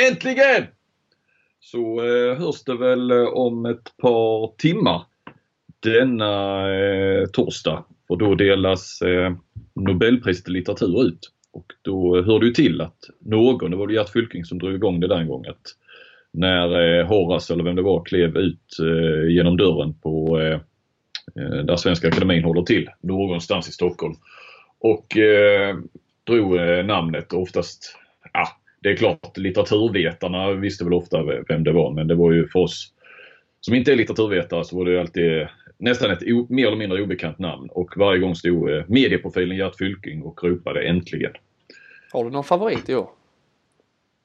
[0.00, 0.64] Äntligen!
[1.60, 5.02] Så eh, hörs det väl eh, om ett par timmar
[5.80, 7.84] denna eh, torsdag.
[8.08, 9.32] Och då delas eh,
[9.74, 11.30] Nobelpriset i litteratur ut.
[11.52, 14.58] Och då eh, hör det ju till att någon, det var det Gert Fylking som
[14.58, 15.62] drog igång det där en gång, att
[16.32, 20.60] när eh, Horace eller vem det var klev ut eh, genom dörren på eh,
[21.44, 24.14] eh där Svenska Akademin håller till, någonstans i Stockholm.
[24.78, 25.76] Och eh,
[26.24, 27.98] drog eh, namnet oftast,
[28.32, 28.48] ja
[28.84, 32.58] det är klart litteraturvetarna visste väl ofta vem det var men det var ju för
[32.58, 32.92] oss
[33.60, 35.46] som inte är litteraturvetare så var det ju alltid
[35.78, 39.76] nästan ett o, mer eller mindre obekant namn och varje gång stod eh, medieprofilen Gert
[39.78, 41.32] Fylking och ropade äntligen.
[42.12, 43.08] Har du någon favorit i år?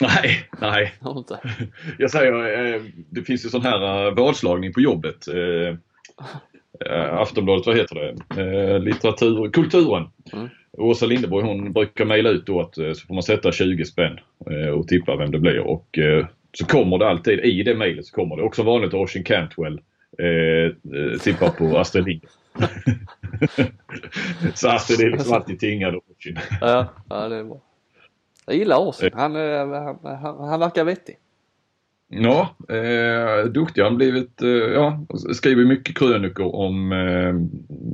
[0.01, 0.93] Nej, nej.
[1.97, 5.27] Jag säger, eh, det finns ju sån här eh, vadslagning på jobbet.
[5.27, 5.77] Eh,
[7.11, 8.79] Aftonbladet, vad heter det?
[8.79, 10.07] Litteratur, Kulturen.
[10.33, 10.49] Mm.
[10.77, 14.19] Åsa Lindeborg hon brukar mejla ut då att så får man sätta 20 spänn
[14.75, 15.59] och tippa vem det blir.
[15.59, 15.99] Och
[16.53, 19.81] så kommer det alltid, i det mejlet så kommer det också vanligt Ocean Cantwell
[20.17, 22.31] eh, tippar på Astrid Lindgren.
[24.55, 26.37] så Astrid är liksom alltid tingad Ocean.
[26.61, 27.61] ja, ja, det är bra.
[28.45, 29.09] Jag gillar Åsen.
[29.13, 31.17] Han, han, han, han verkar vettig.
[32.11, 34.41] Ja, eh, duktig han blivit.
[34.41, 37.33] Eh, ja, skriver mycket krönikor om eh,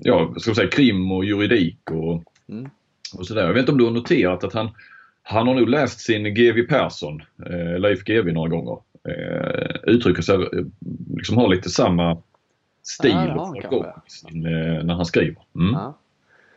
[0.02, 2.70] ja, ska säga, krim och juridik och, mm.
[3.18, 3.46] och sådär.
[3.46, 4.70] Jag vet inte om du har noterat att han,
[5.24, 8.78] han har nog läst sin GW Persson, eh, Leif GW några gånger.
[9.10, 10.66] Eh, uttrycker sig, eh,
[11.16, 12.18] liksom har lite samma
[12.84, 15.42] stil ja, och eh, när han skriver.
[15.56, 15.74] Mm.
[15.74, 15.98] Ja.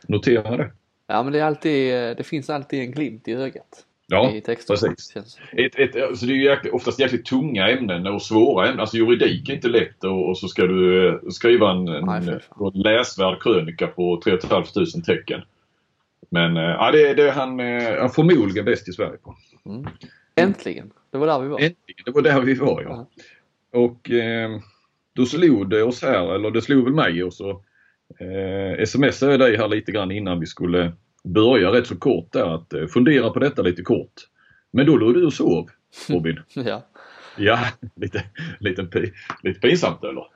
[0.07, 0.71] Notera det.
[1.07, 3.85] Ja men det, är alltid, det finns alltid en glimt i ögat.
[4.11, 5.15] Ja, i precis.
[5.51, 8.79] Ett, ett, alltså det är ju jäkligt, oftast jäkligt tunga ämnen och svåra ämnen.
[8.79, 12.81] Alltså juridik är inte lätt och, och så ska du eh, skriva en, Nej, en,
[12.81, 14.65] läsvärd krönika på 3 500
[15.05, 15.41] tecken.
[16.29, 17.59] Men äh, ja, det, det är han,
[17.99, 19.35] han förmodligen bäst i Sverige på.
[19.65, 19.87] Mm.
[20.35, 20.91] Äntligen!
[21.11, 21.59] Det var där vi var.
[21.59, 23.07] Äntligen, det var där vi var ja.
[23.71, 23.79] ja.
[23.79, 24.59] Och eh,
[25.13, 27.49] då slog det oss här, eller det slog väl mig och så
[28.19, 30.93] eh, smsade jag dig här lite grann innan vi skulle
[31.23, 34.13] börja rätt så kort där att eh, fundera på detta lite kort.
[34.71, 35.69] Men då låg du och sov
[36.09, 36.39] Robin.
[36.53, 36.85] ja.
[37.37, 37.59] Ja,
[37.95, 38.23] lite,
[38.59, 38.87] lite,
[39.43, 40.27] lite pinsamt eller?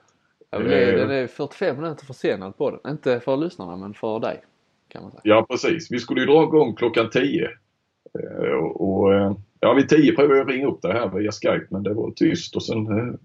[0.50, 2.92] Ja, det är, den är 45 minuter försenad på den.
[2.92, 4.44] Inte för lyssnarna men för dig.
[4.88, 5.20] Kan man säga.
[5.24, 5.90] Ja precis.
[5.90, 7.44] Vi skulle ju dra igång klockan 10.
[7.44, 11.66] Eh, och, och eh, ja, vid 10 provade jag ringa upp dig här via Skype
[11.70, 13.18] men det var tyst och sen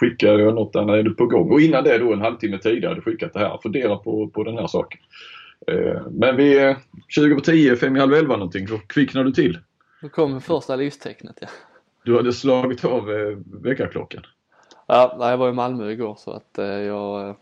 [0.00, 1.52] skickade jag något där, är du på gång?
[1.52, 3.58] Och innan det då en halvtimme tidigare hade skickat det här.
[3.62, 5.00] Fundera på, på den här saken.
[5.66, 6.76] Eh, men vi
[7.08, 9.58] 20 på 10, 5 i halv 11 någonting, då kvicknar du till.
[10.02, 11.48] Då kom första livstecknet ja.
[12.04, 14.22] Du hade slagit av eh, väckarklockan?
[14.86, 17.36] Ja, jag var i Malmö igår så att eh, jag...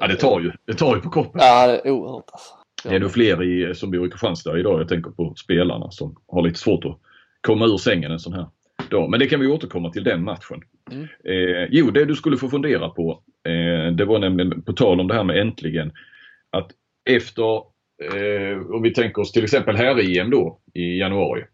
[0.00, 1.40] Ja det tar ju, det tar ju på kroppen.
[1.44, 2.54] Ja det är oerhört alltså.
[2.84, 4.80] Är det fler i, som bor i Kristianstad idag?
[4.80, 6.98] Jag tänker på spelarna som har lite svårt att
[7.40, 8.46] komma ur sängen en sån här
[8.90, 9.10] dag.
[9.10, 10.60] Men det kan vi återkomma till den matchen.
[10.90, 11.02] Mm.
[11.02, 15.08] Eh, jo, det du skulle få fundera på, eh, det var nämligen på tal om
[15.08, 15.92] det här med äntligen,
[16.50, 16.70] att
[17.04, 17.56] efter,
[18.02, 21.44] eh, om vi tänker oss till exempel här EM då i januari.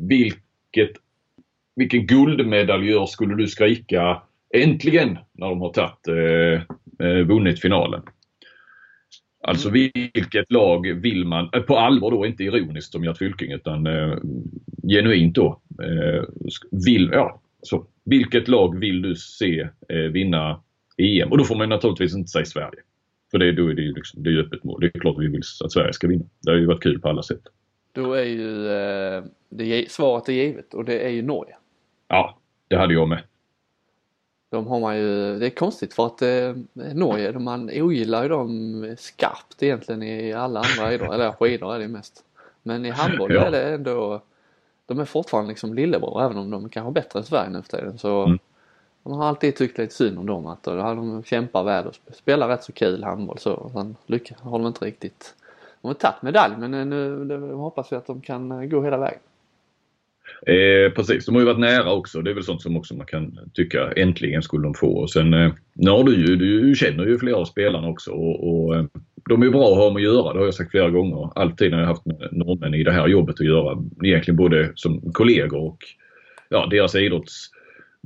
[0.00, 0.90] Vilket,
[1.76, 4.22] vilken guldmedaljör skulle du skrika
[4.54, 8.02] äntligen när de har tagit, eh, eh, vunnit finalen?
[9.44, 9.90] Alltså mm.
[10.14, 14.16] vilket lag vill man, eh, på allvar då, inte ironiskt som Gert Fylking utan eh,
[14.88, 15.60] genuint då.
[15.82, 16.24] Eh,
[16.86, 20.60] vill, ja, så, vilket lag vill du se eh, vinna
[20.98, 21.30] EM?
[21.30, 22.80] Och då får man naturligtvis inte säga Sverige.
[23.32, 24.80] För det, då är det ju liksom, det är öppet mål.
[24.80, 26.24] Det är klart vi vill att Sverige ska vinna.
[26.40, 27.42] Det har ju varit kul på alla sätt.
[27.92, 31.56] Då är ju eh, det, svaret är givet och det är ju Norge.
[32.08, 32.38] Ja,
[32.68, 33.22] det hade jag med.
[34.50, 36.56] De har man ju, det är konstigt för att eh,
[36.94, 41.88] Norge, man ogillar ju dem skarpt egentligen i alla andra idrotter, eller skidor är det
[41.88, 42.24] mest.
[42.62, 43.40] Men i handboll ja.
[43.40, 44.22] är det ändå,
[44.86, 47.76] de är fortfarande liksom lillebror även om de kanske är bättre än Sverige nu för
[47.76, 47.98] tiden.
[47.98, 48.38] Så mm.
[49.02, 52.64] Man har alltid tyckt lite synd om dem att de kämpar väl och spelar rätt
[52.64, 53.70] så kul handboll så.
[53.74, 55.34] Sen lyckas, har de inte riktigt.
[55.82, 58.82] De har tagit medalj men eh, nu det, hoppas vi att de kan eh, gå
[58.82, 59.18] hela vägen.
[60.46, 62.22] Eh, precis, de har ju varit nära också.
[62.22, 64.92] Det är väl sånt som också man kan tycka äntligen skulle de få.
[64.92, 68.48] Och sen, eh, nu har du ju, du känner ju flera av spelarna också och,
[68.48, 68.84] och eh,
[69.28, 70.32] de är bra att ha med att göra.
[70.32, 71.30] Det har jag sagt flera gånger.
[71.34, 73.78] Alltid när jag haft med norrmän i det här jobbet att göra.
[74.04, 75.78] Egentligen både som kollegor och
[76.48, 77.50] ja, deras idrotts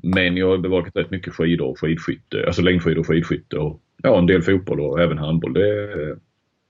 [0.02, 4.18] men jag har bevakat rätt mycket skidor och skidskytte, alltså längdskidor och skidskytte och ja,
[4.18, 5.52] en del fotboll och även handboll.
[5.52, 6.18] Det,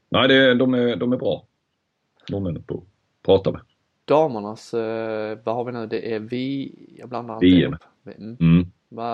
[0.09, 1.47] nej, det, de, är, de är bra.
[2.29, 3.61] Norrmännen på att prata med.
[4.05, 5.87] Damernas, eh, vad har vi nu?
[5.87, 7.77] Det är vi, jag blandar VM.
[8.19, 8.37] Mm.
[8.41, 8.71] Mm.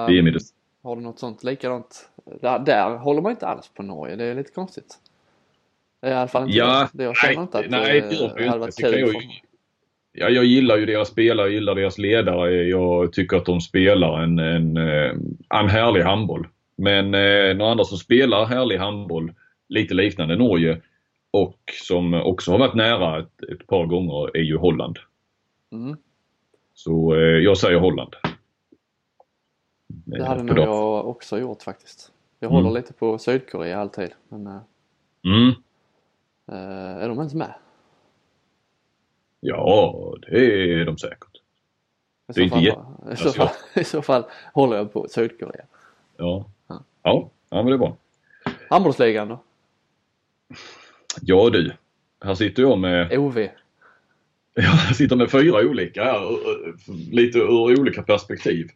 [0.07, 0.41] VM det.
[0.83, 2.11] Har du något sånt likadant?
[2.41, 4.99] Där, där håller man inte alls på Norge, det är lite konstigt.
[6.03, 7.05] I alla fall inte ja, det.
[7.05, 9.17] Jag känner nej, inte att nej, det, det hade varit kul.
[10.15, 12.51] Ja, jag gillar ju deras spelare, jag gillar deras ledare.
[12.51, 15.13] Jag tycker att de spelar en, en, eh,
[15.61, 16.49] en härlig handboll.
[16.77, 19.33] Men eh, några andra som spelar härlig handboll,
[19.69, 20.81] lite liknande Norge
[21.31, 24.99] och som också har varit nära ett, ett par gånger är ju Holland.
[25.73, 25.97] Mm.
[26.75, 28.15] Så eh, jag säger Holland.
[29.87, 32.13] Det hade nog jag också gjort faktiskt.
[32.41, 32.75] Jag håller mm.
[32.75, 34.11] lite på Sydkorea alltid.
[34.29, 34.61] Men, eh,
[35.25, 35.53] mm.
[37.01, 37.55] är de ens med?
[39.45, 41.29] Ja, det är de säkert.
[42.29, 44.25] I det är fall, inte i, så fall, I så fall
[44.55, 45.65] håller jag på Sydkorea.
[46.17, 46.51] Ja.
[46.69, 47.97] Ja, ja, men det är bra.
[48.71, 49.43] Handbollsligan då?
[51.21, 51.73] Ja du,
[52.25, 53.39] här sitter jag med OV.
[54.55, 56.21] Jag sitter med fyra olika här,
[57.13, 58.69] lite ur olika perspektiv.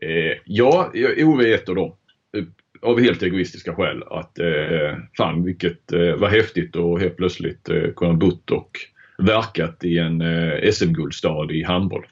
[0.00, 1.92] Eh, ja, OV är ett av dem.
[2.82, 4.02] Av helt egoistiska skäl.
[4.10, 8.78] Att eh, fan vilket, eh, vad häftigt och helt plötsligt eh, kunna bott och
[9.18, 12.06] verkat i en eh, SM-guldstad i handboll.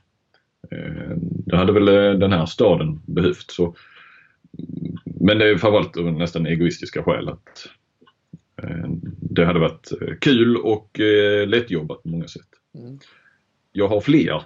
[0.70, 3.50] Eh, det hade väl eh, den här staden behövt.
[3.50, 3.74] Så,
[5.04, 7.28] men det är framförallt av nästan egoistiska skäl.
[7.28, 7.68] att
[9.20, 9.88] Det hade varit
[10.20, 10.98] kul och
[11.46, 12.48] lättjobbat på många sätt.
[12.74, 12.98] Mm.
[13.72, 14.42] Jag har fler.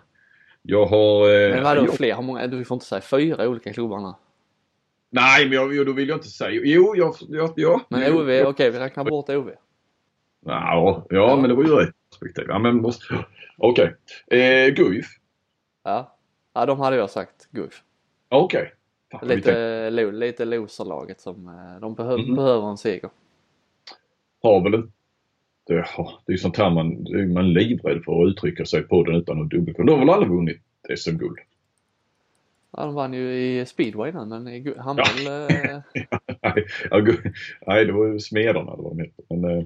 [0.63, 1.51] Jag har...
[1.55, 1.95] Men vadå jag...
[1.95, 2.17] fler?
[2.17, 2.47] Hur många?
[2.47, 4.17] Du får inte säga fyra olika klubbarna.
[5.11, 6.61] Nej, men jag, då vill jag inte säga.
[6.65, 7.81] Jo, jag, jag, ja.
[7.89, 9.51] Men OV, okej okay, vi räknar bort OV.
[10.47, 12.45] Ja, ja, men det var ju rätt perspektiv.
[12.49, 13.25] Ja, men måste...
[13.57, 13.95] Okej.
[14.27, 14.41] Okay.
[14.41, 15.07] Eh, Guif?
[15.85, 16.17] Ja.
[16.55, 17.83] ja, de hade jag sagt Guif.
[18.29, 18.73] Okej.
[19.15, 19.37] Okay.
[19.37, 22.35] Lite, lo, lite loserlaget som eh, de behöver, mm.
[22.35, 23.11] behöver en seger.
[24.43, 24.93] Har väl inte
[25.69, 25.87] det,
[26.27, 26.89] det är sånt här man,
[27.33, 29.87] man är livrädd för att uttrycka sig på den utan att dubbelkolla.
[29.87, 30.61] De har väl aldrig vunnit
[30.97, 31.39] SM-guld?
[32.71, 35.07] Ja, de vann ju i speedway innan men i handboll...
[35.25, 35.49] Ja.
[35.51, 36.55] Eh...
[37.67, 39.65] nej, det var ju Smederna det var med men, eh,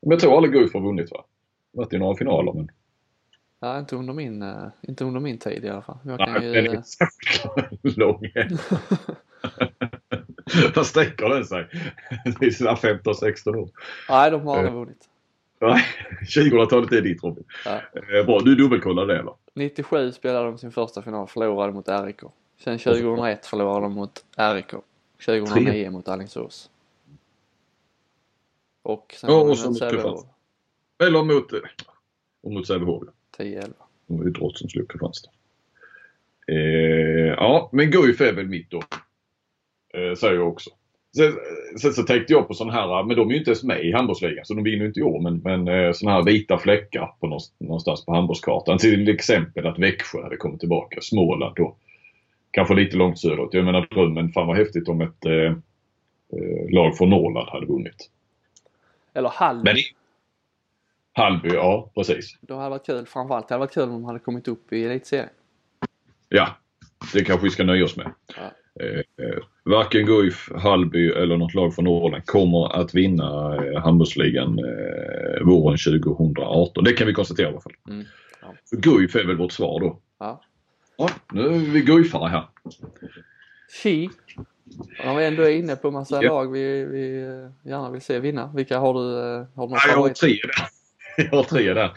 [0.00, 1.24] men jag tror aldrig Guif har vunnit va?
[1.72, 2.70] Varit i några finaler men...
[3.60, 5.98] Ja, inte under min, uh, inte under min tid i alla fall.
[6.04, 6.52] Jag Nej, ju...
[6.52, 6.82] den är inte
[8.00, 8.20] lång.
[10.74, 11.68] Vad sträcker den sig?
[12.40, 13.70] Det är sina 15-16 år.
[14.08, 15.08] Nej, de har aldrig uh, vunnit.
[15.60, 15.84] Nej,
[16.22, 17.44] 2000-talet är ditt Robin.
[17.64, 17.80] Ja.
[18.24, 19.34] Bra, du dubbelkollade det eller?
[19.54, 22.20] 97 spelade de sin första final, förlorade mot RIK.
[22.64, 24.70] Sen 2001 förlorade de mot RIK.
[25.26, 25.90] 2009 Tre.
[25.90, 26.70] mot Alingsås.
[28.82, 30.20] Och sen oh, så mot Sävehof.
[31.00, 31.52] Eller mot,
[32.42, 33.02] och mot Sävehof.
[33.38, 33.72] 10-11.
[34.06, 35.30] Det var ju Drott som slog Kristianstad.
[36.48, 38.82] Eh, ja, men Guif är väl mitt då.
[39.94, 40.70] Eh, säger jag också.
[41.16, 41.32] Sen,
[41.80, 43.92] sen, så tänkte jag på sådana här, men de är ju inte ens med i
[43.92, 45.20] handbollsligan så de vinner ju inte i år.
[45.20, 48.78] Men, men eh, sådana här vita fläckar på någonstans på handbollskartan.
[48.78, 51.76] Till exempel att Växjö hade kommit tillbaka, Småland då.
[52.50, 53.54] Kanske lite långt söderut.
[53.54, 58.10] Jag menar drömmen, fan vad häftigt om ett eh, eh lag från Norrland hade vunnit.
[59.14, 59.70] Eller Hallby.
[61.20, 62.36] Hallby, ja precis.
[62.40, 63.06] Det hade varit kul.
[63.06, 65.28] Framförallt det hade varit kul om de hade kommit upp i elitserien.
[66.28, 66.56] Ja,
[67.12, 68.12] det kanske vi ska nöja oss med.
[68.36, 68.52] Ja.
[68.84, 74.58] Eh, eh, varken Guif, Hallby eller något lag från Norrland kommer att vinna eh, handbollsligan
[74.58, 76.84] eh, våren 2018.
[76.84, 77.72] Det kan vi konstatera i alla fall.
[77.88, 78.04] Mm.
[78.42, 78.54] Ja.
[78.70, 79.98] Guif är väl vårt svar då.
[80.18, 80.42] Ja.
[80.96, 82.44] ja nu är vi Guifare här.
[83.82, 84.10] Tji!
[85.04, 86.32] Om vi ändå är inne på massa ja.
[86.32, 87.20] lag vi, vi
[87.62, 88.52] gärna vill se vinna.
[88.54, 89.18] Vilka har du?
[89.18, 90.79] Eh, har du några ja, jag har tre där.
[91.16, 91.92] Jag har tre där.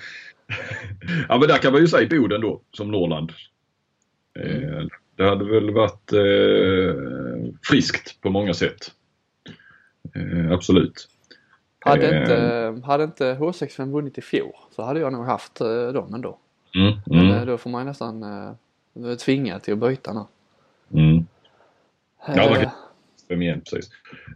[1.29, 3.31] ja men där kan man ju säga Boden då som Norrland.
[4.39, 4.77] Mm.
[4.77, 8.91] Eh, det hade väl varit eh, friskt på många sätt.
[10.15, 11.07] Eh, absolut.
[11.79, 15.87] Hade eh, inte, hade inte H65 vunnit i fjol så hade jag nog haft eh,
[15.87, 16.37] dem ändå.
[16.75, 17.01] Mm, mm.
[17.05, 20.25] Men eh, då får man nästan eh, tvinga till att byta nu.
[21.01, 21.25] Mm.
[22.27, 22.65] Ja, man
[23.27, 23.91] kan igen precis.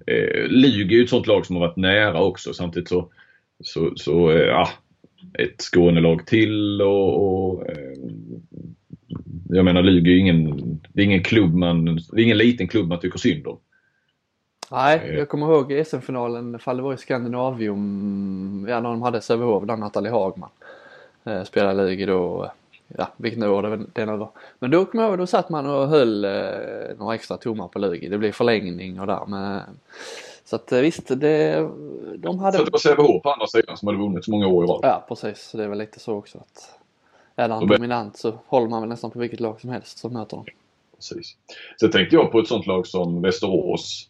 [0.08, 3.10] Eh, Lyg är ju ett sånt lag som har varit nära också samtidigt så,
[3.64, 4.70] så, så eh, ja,
[5.40, 7.94] ett Skånelag till och, och eh,
[9.50, 12.88] jag menar Lugi är ingen, det är ingen klubb man, det är ingen liten klubb
[12.88, 13.60] man tycker synd om.
[14.72, 15.16] Nej, eh.
[15.16, 19.78] jag kommer ihåg SM-finalen, fall det var i Skandinavium, ja när de hade Sävehof, där
[19.78, 20.50] Nathalie Hagman
[21.24, 22.52] eh, spelade Lugi då.
[22.98, 24.30] Ja, vilket år det, det nu var.
[24.60, 26.32] Men då kommer jag ihåg, då satt man och höll eh,
[26.98, 28.10] några extra tummar på Lugi.
[28.10, 29.62] Det blev förlängning och där med
[30.50, 31.70] så att eh, visst, det,
[32.18, 32.58] de hade...
[32.58, 34.80] Så det var Sävehof på andra sidan som hade vunnit så många år i rad?
[34.84, 35.42] Ja, precis.
[35.42, 36.80] Så det är väl lite så också att
[37.36, 40.38] är han dominant så håller man väl nästan på vilket lag som helst som möter
[40.38, 40.46] dem.
[40.96, 41.36] Precis.
[41.80, 44.10] Sen tänkte jag på ett sånt lag som Västerås.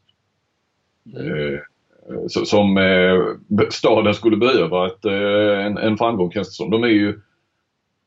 [1.15, 1.53] Mm.
[1.53, 1.59] Eh,
[2.27, 6.69] som eh, staden skulle behöva ett, eh, en, en framgång känns det som.
[6.69, 7.21] De är ju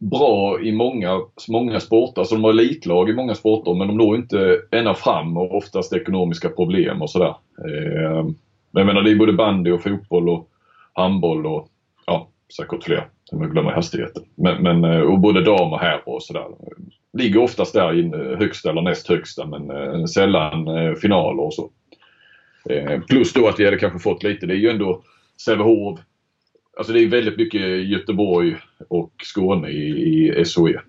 [0.00, 2.20] bra i många, många sporter.
[2.20, 5.92] Alltså de har elitlag i många sporter men de når inte ända fram och oftast
[5.92, 7.34] ekonomiska problem och sådär.
[7.58, 8.24] Eh,
[8.70, 10.48] men jag menar det är både bandy och fotboll och
[10.92, 11.68] handboll och
[12.06, 13.04] ja, säkert fler.
[13.32, 14.22] om jag glömmer hastigheten.
[14.34, 16.46] Men, men eh, och både damer och och sådär.
[17.12, 21.70] Ligger oftast där inne högsta eller näst högsta men eh, sällan eh, finaler och så.
[22.70, 25.02] Ehm, plus då att vi hade kanske fått lite, det är ju ändå
[25.44, 26.00] Sävehof.
[26.80, 28.56] Alltså det är väldigt mycket Göteborg
[28.88, 30.80] och Skåne i, i SOE.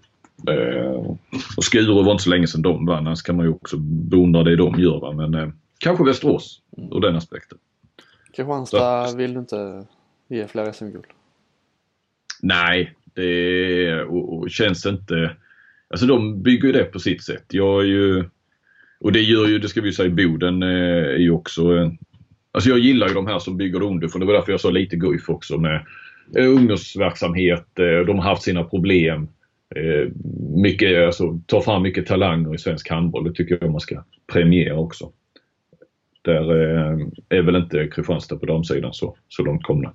[0.48, 1.16] Eh,
[1.58, 3.08] och Skuru var inte så länge sedan de vann.
[3.08, 5.00] Annars kan man ju också beundra det de gör.
[5.00, 5.12] Va?
[5.12, 7.58] Men eh, kanske Västerås ur den aspekten.
[8.34, 9.18] Kristianstad så.
[9.18, 9.86] vill du inte
[10.30, 11.06] ge fler SM-guld?
[12.42, 15.36] Nej, det och, och känns inte...
[15.90, 17.46] Alltså de bygger ju det på sitt sätt.
[17.48, 18.24] Jag är ju...
[19.00, 20.70] Och det gör ju, det ska vi ju säga, Boden eh,
[21.06, 21.92] är ju också...
[22.52, 24.20] Alltså jag gillar ju de här som bygger underifrån.
[24.20, 25.86] Det var därför jag sa lite Guif också med
[26.36, 27.80] eh, ungdomsverksamhet.
[27.80, 29.28] Eh, de har haft sina problem.
[29.76, 30.12] Eh,
[30.56, 33.24] mycket, alltså, tar fram mycket talanger i svensk handboll.
[33.24, 34.04] Det tycker jag man ska
[34.34, 35.12] premiera också.
[36.22, 36.52] Där
[37.30, 39.94] är väl inte Kristianstad på damsidan så, så långt komna.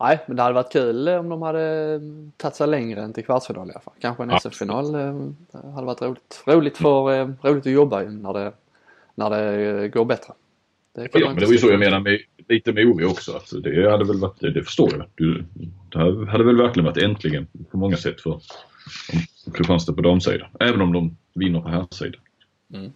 [0.00, 2.00] Nej, men det hade varit kul om de hade
[2.36, 3.94] tagit sig längre än till kvartsfinal i alla fall.
[4.00, 4.94] Kanske en SM-final
[5.74, 6.42] hade varit roligt.
[6.46, 8.52] Roligt, för, roligt att jobba när det,
[9.14, 10.32] när det går bättre.
[10.94, 13.32] Det ja, men det var ju så jag menar med, lite med Omi också.
[13.32, 15.06] Alltså, det hade väl varit, det, det förstår jag.
[15.14, 15.44] Du,
[15.92, 15.98] det
[16.30, 18.40] hade väl verkligen varit äntligen på många sätt för
[19.54, 20.48] Kristianstad på damsidan.
[20.60, 22.20] Även om de vinner på herrsidan.
[22.74, 22.92] Mm.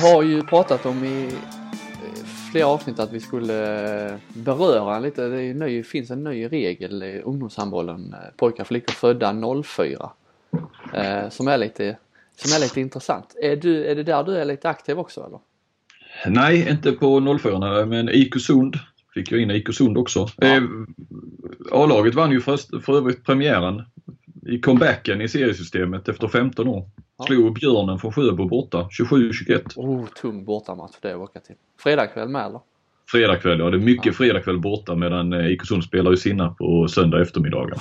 [0.00, 1.30] Har ju pratat om i
[2.52, 8.14] flera avsnitt att vi skulle beröra lite, det ny, finns en ny regel i ungdomshandbollen,
[8.14, 10.10] eh, pojkar och flickor födda 04.
[10.94, 11.96] Eh, som, är lite,
[12.36, 13.36] som är lite intressant.
[13.42, 15.38] Är, du, är det där du är lite aktiv också eller?
[16.26, 18.76] Nej, inte på 04 men IK Sund
[19.14, 20.28] fick jag in IK Sund också.
[20.36, 20.46] Ja.
[20.46, 20.62] Eh,
[21.72, 23.82] A-laget vann ju för, för övrigt premiären
[24.46, 26.90] i comebacken i seriesystemet efter 15 år.
[27.20, 27.26] Ja.
[27.26, 29.62] Slog Björnen från Sjöbo borta, 27-21.
[29.76, 31.56] Oh, tung bortamatch det att åka till.
[31.78, 32.60] Fredagkväll med eller?
[33.10, 33.70] Fredagkväll, ja.
[33.70, 34.12] Det är mycket ja.
[34.12, 37.78] fredagkväll borta medan eh, IK spelar ju sina på söndag eftermiddagar.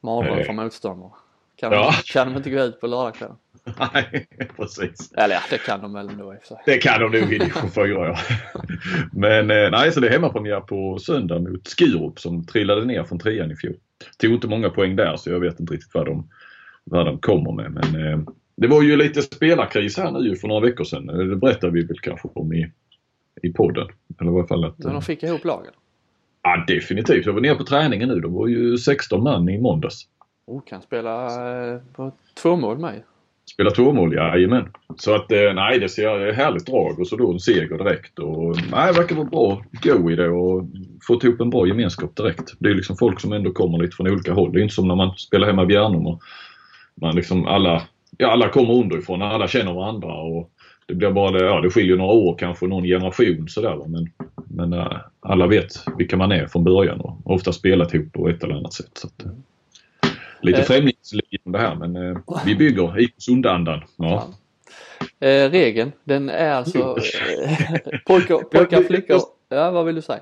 [0.00, 0.44] Mardröm eh.
[0.44, 1.10] för motståndare.
[1.56, 1.94] Kan, ja.
[2.06, 3.36] de, kan de inte gå ut på lördagskvällen?
[3.92, 5.12] Nej, precis.
[5.12, 6.56] Eller ja, det kan de väl ändå i och för sig.
[6.66, 8.18] Det kan de nog i division 4 ja.
[9.12, 13.18] Men eh, nej, så det är hemmapremiär på söndag mot Skurup som trillade ner från
[13.18, 13.74] trean i fjol.
[14.18, 16.28] Tog inte många poäng där så jag vet inte riktigt vad de,
[16.84, 17.72] vad de kommer med.
[17.72, 18.20] Men eh,
[18.56, 21.06] det var ju lite spelarkris här nu för några veckor sedan.
[21.06, 22.72] Det berättade vi väl kanske om i,
[23.42, 23.88] i podden.
[24.20, 25.72] Eller i alla fall att, Men de fick ihop lagen?
[26.42, 27.26] Ja definitivt.
[27.26, 28.20] Jag var nere på träningen nu.
[28.20, 30.08] De var ju 16 man i måndags.
[30.46, 31.24] Oh, kan spela
[31.72, 33.02] eh, på två mål med
[33.52, 34.68] Spela tvåmål, jajamän.
[34.96, 38.18] Så att eh, nej, det ser härligt drag och så då en seger direkt.
[38.18, 40.64] Och, nej, det verkar vara bra go i det och
[41.06, 42.54] få ihop en bra gemenskap direkt.
[42.58, 44.52] Det är liksom folk som ändå kommer lite från olika håll.
[44.52, 46.22] Det är inte som när man spelar hemma i Bjärnum och
[47.00, 47.82] man liksom alla,
[48.18, 50.50] ja, alla kommer underifrån, alla känner varandra och
[50.86, 54.10] det blir bara det, ja det skiljer några år kanske, någon generation sådär men,
[54.48, 58.44] men äh, alla vet vilka man är från början och ofta spelat ihop på ett
[58.44, 58.90] eller annat sätt.
[58.92, 59.24] Så att,
[60.42, 60.64] Lite eh.
[60.64, 63.82] främlingsliknande här men eh, vi bygger i sundandan.
[63.96, 64.28] Ja.
[65.20, 66.78] Eh, regeln den är alltså
[67.58, 69.20] eh, pojkar, pojkar flickor.
[69.48, 70.20] Ja vad vill du säga?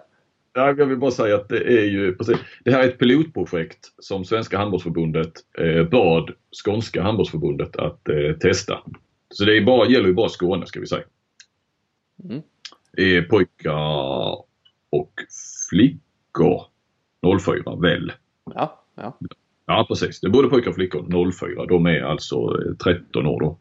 [0.59, 3.79] Ja, jag vill bara säga att det är ju precis, det här är ett pilotprojekt
[3.99, 6.31] som Svenska handbollsförbundet eh, bad
[6.65, 8.79] Skånska handbollsförbundet att eh, testa.
[9.31, 11.05] Så det är bara, gäller ju bara Skåne ska vi säga.
[12.25, 12.43] Mm.
[12.99, 14.45] Eh, pojkar
[14.91, 15.13] och
[15.71, 16.63] flickor
[17.45, 18.13] 04 väl?
[18.55, 19.19] Ja, ja.
[19.67, 21.67] Ja precis, det är både pojkar och flickor 04.
[21.67, 23.59] De är alltså 13 år då.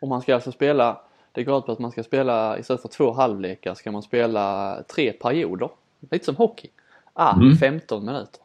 [0.00, 1.00] Och man ska alltså spela,
[1.32, 4.76] det går ut på att man ska spela istället för två halvlekar ska man spela
[4.94, 5.68] tre perioder.
[6.10, 6.68] Lite som hockey.
[7.12, 7.56] Ah, mm.
[7.56, 8.40] 15 minuter.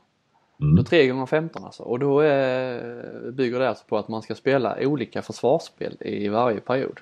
[0.61, 0.77] Mm.
[0.77, 1.83] Så 3 gånger 15 alltså.
[1.83, 6.59] Och då är, bygger det alltså på att man ska spela olika försvarsspel i varje
[6.59, 6.99] period.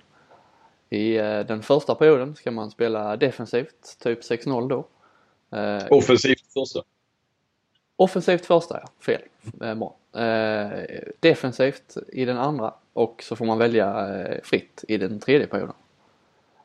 [0.89, 4.88] I eh, den första perioden ska man spela defensivt, typ 6-0 då.
[5.58, 6.84] Eh, Offensivt första?
[7.96, 9.22] Offensivt första ja, fel.
[9.62, 9.96] Eh, bra.
[10.22, 10.70] Eh,
[11.20, 15.75] defensivt i den andra och så får man välja eh, fritt i den tredje perioden.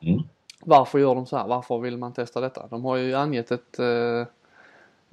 [0.01, 0.23] Mm.
[0.67, 1.47] Varför gör de så här?
[1.47, 2.67] Varför vill man testa detta?
[2.67, 4.25] De har ju angett ett eh,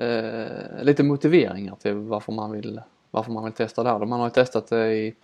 [0.06, 2.80] eh, lite motiveringar till varför man vill
[3.10, 3.98] varför man vill testa det här.
[3.98, 5.14] Man har ju testat det i,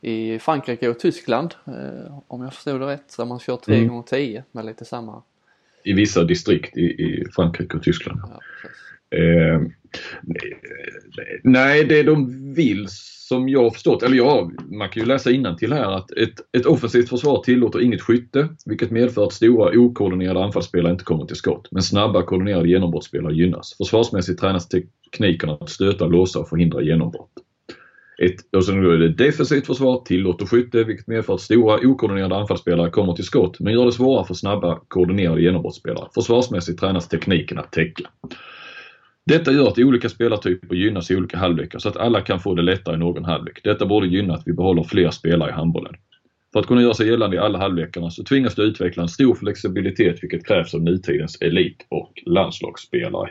[0.00, 3.16] i Frankrike och Tyskland eh, om jag förstod det rätt.
[3.16, 3.88] Där man kör 3 mm.
[3.88, 5.22] gånger 10 med lite samma
[5.84, 8.20] i vissa distrikt i, i Frankrike och Tyskland.
[8.22, 8.40] Ja,
[9.16, 9.60] Eh,
[11.42, 12.86] nej, det de vill
[13.28, 16.66] som jag har förstått, eller ja, man kan ju läsa till här att ett, ett
[16.66, 21.68] offensivt försvar tillåter inget skytte, vilket medför att stora okoordinerade anfallsspelare inte kommer till skott.
[21.70, 23.74] Men snabba koordinerade genombrottsspelare gynnas.
[23.76, 27.32] Försvarsmässigt tränas teknikerna att stöta, låsa och förhindra genombrott.
[28.24, 32.90] Ett, och sen är det defensivt försvar tillåter skytte vilket medför att stora okoordinerade anfallsspelare
[32.90, 36.08] kommer till skott men gör det svårare för snabba koordinerade genombrottsspelare.
[36.14, 38.04] Försvarsmässigt tränas tekniken att täcka.
[39.26, 42.62] Detta gör att olika spelartyper gynnas i olika halvlekar så att alla kan få det
[42.62, 43.60] lättare i någon halvlek.
[43.64, 45.94] Detta borde gynna att vi behåller fler spelare i handbollen.
[46.52, 49.34] För att kunna göra sig gällande i alla halvlekarna så tvingas du utveckla en stor
[49.34, 53.30] flexibilitet vilket krävs av nutidens elit och landslagsspelare.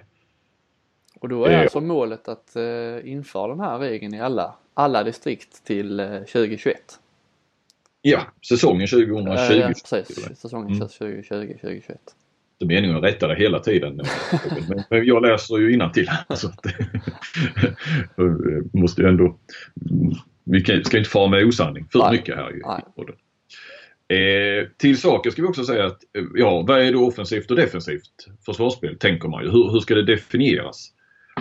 [1.19, 5.03] Och då är eh, alltså målet att eh, införa den här regeln i alla, alla
[5.03, 6.99] distrikt till eh, 2021?
[8.01, 9.55] Ja, säsongen 2020.
[9.55, 10.39] Ja, precis.
[10.39, 10.87] Säsongen mm.
[10.87, 11.97] 2020-2021
[12.61, 14.01] inte meningen att rätta det hela tiden.
[14.89, 16.09] Men jag läser ju innantill.
[16.35, 16.51] Så
[18.73, 19.37] måste ju ändå,
[20.43, 22.11] vi ska inte fara med osanning för Nej.
[22.11, 23.15] mycket här podden.
[24.07, 25.99] Eh, till saker ska vi också säga att
[26.35, 29.51] ja, vad är då offensivt och defensivt försvarsspel tänker man ju.
[29.51, 30.91] Hur, hur ska det definieras?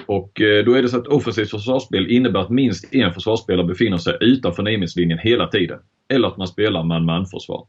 [0.06, 3.98] Och eh, då är det så att offensivt försvarsspel innebär att minst en försvarsspelare befinner
[3.98, 5.78] sig utanför nivålinjen hela tiden.
[6.08, 7.66] Eller att man spelar man-man försvar.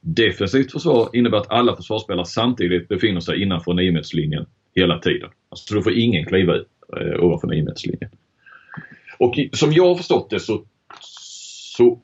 [0.00, 4.02] Defensivt försvar innebär att alla försvarsspelare samtidigt befinner sig innanför 9
[4.74, 5.30] hela tiden.
[5.48, 6.68] Alltså då får ingen kliva ut
[7.00, 7.66] eh, ovanför 9
[9.18, 10.64] Och som jag har förstått det så,
[11.76, 12.00] så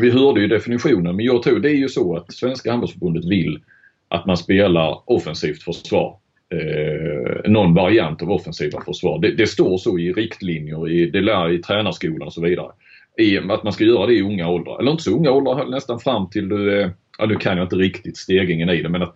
[0.00, 3.62] vi hörde ju definitionen men jag tror det är ju så att Svenska handbollsförbundet vill
[4.08, 6.18] att man spelar offensivt försvar.
[6.52, 9.18] Eh, någon variant av offensiva försvar.
[9.18, 12.72] Det, det, står så i riktlinjer, i, det lär i tränarskolan och så vidare
[13.18, 14.80] i att man ska göra det i unga åldrar.
[14.80, 17.76] Eller inte så unga åldrar, nästan fram till du är, ja nu kan jag inte
[17.76, 19.14] riktigt stegringen i det men att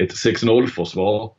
[0.00, 1.30] ett 6-0 försvar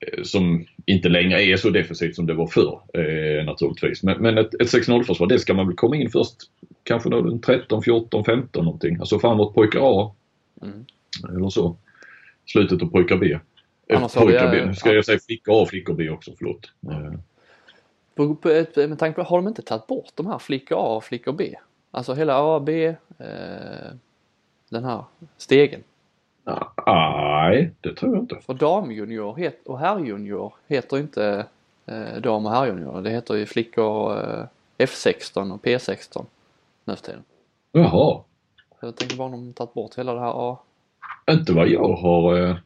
[0.00, 4.02] eh, som inte längre är så defensivt som det var förr eh, naturligtvis.
[4.02, 6.36] Men, men ett, ett 6-0 försvar det ska man väl komma in först
[6.84, 8.96] kanske då 13, 14, 15 någonting.
[9.00, 10.14] Alltså framåt pojkar A.
[10.62, 10.84] Mm.
[11.28, 11.76] Eller så.
[12.46, 13.38] Slutet av pojkar B.
[13.92, 14.64] Eh, pojkar B.
[14.66, 16.72] Nu ska jag säga flickor A och flickor B också, förlåt.
[16.90, 17.18] Eh.
[18.14, 21.04] På, på, med tanke på, har de inte tagit bort de här flickor A och
[21.04, 21.54] flickor B?
[21.90, 22.86] Alltså hela A, B,
[23.18, 23.92] eh,
[24.68, 25.04] den här
[25.36, 25.82] stegen.
[26.86, 28.40] Nej, det tror jag inte.
[28.40, 31.46] För damjunior och herrjunior heter inte
[31.86, 33.02] eh, dam och herrjunior.
[33.02, 34.44] Det heter ju flickor eh,
[34.78, 36.24] F16 och P16
[36.84, 37.22] nu för tiden.
[37.72, 38.20] Jaha.
[38.80, 40.58] Jag tänker bara om de tagit bort hela det här A.
[41.30, 42.60] Inte vad jag har...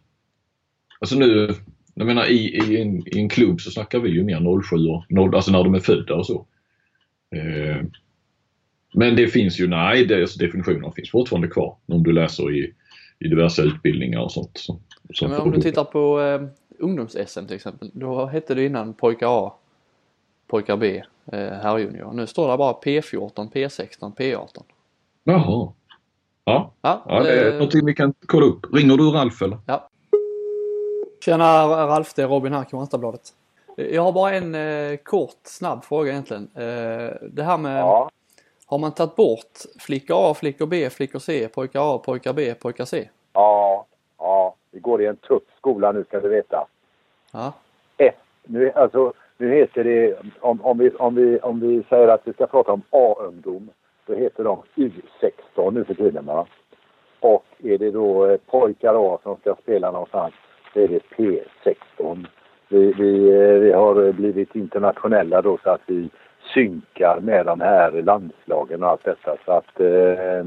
[1.07, 1.55] Alltså nu
[1.95, 5.05] jag menar i, i, en, i en klubb så snackar vi ju mer 07 och
[5.09, 6.47] 0, alltså när de är födda och så.
[7.37, 7.83] Eh,
[8.95, 12.73] men det finns ju, nej, det, alltså definitionerna finns fortfarande kvar om du läser i,
[13.19, 14.51] i diverse utbildningar och sånt.
[14.55, 17.91] Så, ja, men om du tittar på eh, ungdoms-SM till exempel.
[17.95, 19.53] Då hette det innan pojkar A,
[20.47, 22.13] pojkar B, eh, herrjunior.
[22.13, 24.63] Nu står det bara P14, P16, P18.
[25.25, 25.73] Jaha.
[26.45, 28.75] Ja, ja, ja det är eh, någonting vi kan kolla upp.
[28.75, 29.59] Ringer du Ralf eller?
[29.67, 29.89] Ja.
[31.27, 33.21] Tjena Ralf, det är Robin här, Kristianstadsbladet.
[33.77, 36.49] Jag har bara en eh, kort, snabb fråga egentligen.
[36.55, 38.11] Eh, det här med, ja.
[38.67, 42.85] har man tagit bort flickor A, flickor B, flickor C, pojkar A, pojkar B, pojkar
[42.85, 43.09] C?
[43.33, 43.87] Ja,
[44.19, 46.67] ja, vi går i en tuff skola nu ska du veta.
[47.33, 47.53] Ja.
[47.97, 52.23] F, nu, alltså, nu heter det, om, om, vi, om, vi, om vi säger att
[52.25, 53.71] vi ska prata om A-ungdom,
[54.07, 56.27] då heter de U16 nu för tiden.
[56.27, 56.47] Va?
[57.21, 60.35] Och är det då eh, pojkar A som ska spela någonstans
[60.77, 62.27] så är det P16.
[62.69, 66.11] Vi, vi, eh, vi har blivit internationella då så att vi
[66.55, 69.37] synkar med de här landslagen och allt detta.
[69.45, 70.39] Så att eh,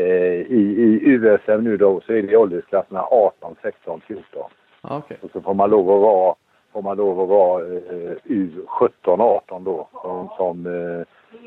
[0.00, 4.50] eh, i, i USM nu då så är det åldersklasserna 18, 16, 14.
[4.82, 5.16] Okay.
[5.22, 6.34] Och så får man lov att vara,
[6.72, 11.06] får man lov att vara eh, U17, 18 då som, som eh,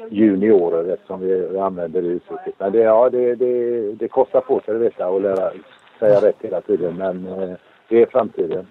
[0.10, 2.54] juniorer eftersom vi, använder det uttrycket.
[2.58, 5.52] Men det, ja, det, det, det kostar på sig att veta och lära
[6.00, 7.58] säga rätt hela tiden men eh,
[7.90, 8.68] det är framtiden.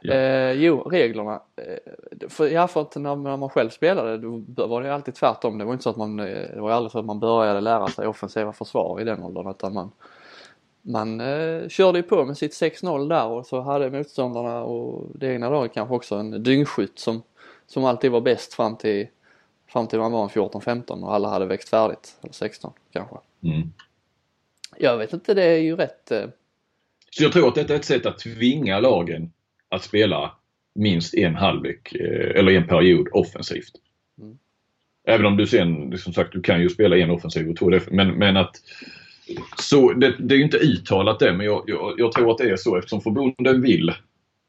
[0.00, 0.14] Ja.
[0.14, 1.42] Eh, jo, reglerna.
[1.56, 5.58] Eh, för, ja, för att när, när man själv spelade då var det alltid tvärtom.
[5.58, 7.86] Det var inte så att man, eh, det var aldrig så att man började lära
[7.86, 9.90] sig offensiva försvar i den åldern utan man,
[10.82, 15.32] man eh, körde ju på med sitt 6-0 där och så hade motståndarna och det
[15.32, 17.22] egna laget kanske också en dyngskytt som,
[17.66, 19.06] som alltid var bäst fram till,
[19.68, 22.18] fram till man var 14-15 och alla hade växt färdigt.
[22.22, 23.16] Eller 16 kanske.
[23.42, 23.72] Mm.
[24.76, 26.24] Jag vet inte, det är ju rätt eh,
[27.16, 29.30] så jag tror att detta är ett sätt att tvinga lagen
[29.68, 30.32] att spela
[30.74, 33.72] minst en halvlek eh, eller en period offensivt.
[34.22, 34.38] Mm.
[35.08, 38.08] Även om du sen, som sagt, du kan ju spela en offensiv och två men,
[38.08, 38.56] men att
[39.58, 42.50] så det, det är ju inte uttalat det men jag, jag, jag, tror att det
[42.50, 43.92] är så eftersom förbunden vill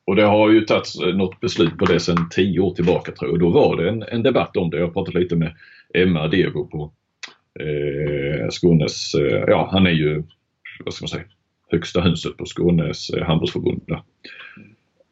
[0.05, 3.33] Och det har ju tagits något beslut på det sedan tio år tillbaka tror jag.
[3.33, 4.77] Och då var det en, en debatt om det.
[4.77, 5.55] Jag pratat lite med
[5.93, 6.93] Emma Diego på
[7.59, 10.23] eh, Skånes, eh, ja han är ju,
[10.85, 11.23] vad ska man säga,
[11.71, 13.81] högsta huset på Skånes eh, handbollsförbund.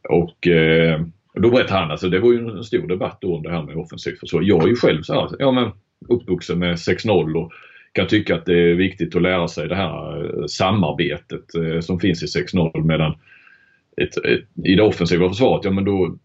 [0.10, 1.02] Och eh,
[1.34, 3.76] då berättade han, alltså det var ju en stor debatt då om det här med
[3.76, 4.42] offensivt försvar.
[4.42, 5.72] Jag är ju själv så här, ja men
[6.10, 7.52] uppvuxen med 6-0 och
[7.92, 12.00] kan tycka att det är viktigt att lära sig det här eh, samarbetet eh, som
[12.00, 13.12] finns i 6-0 medan
[13.98, 16.18] ett, ett, i det offensiva försvaret, ja men då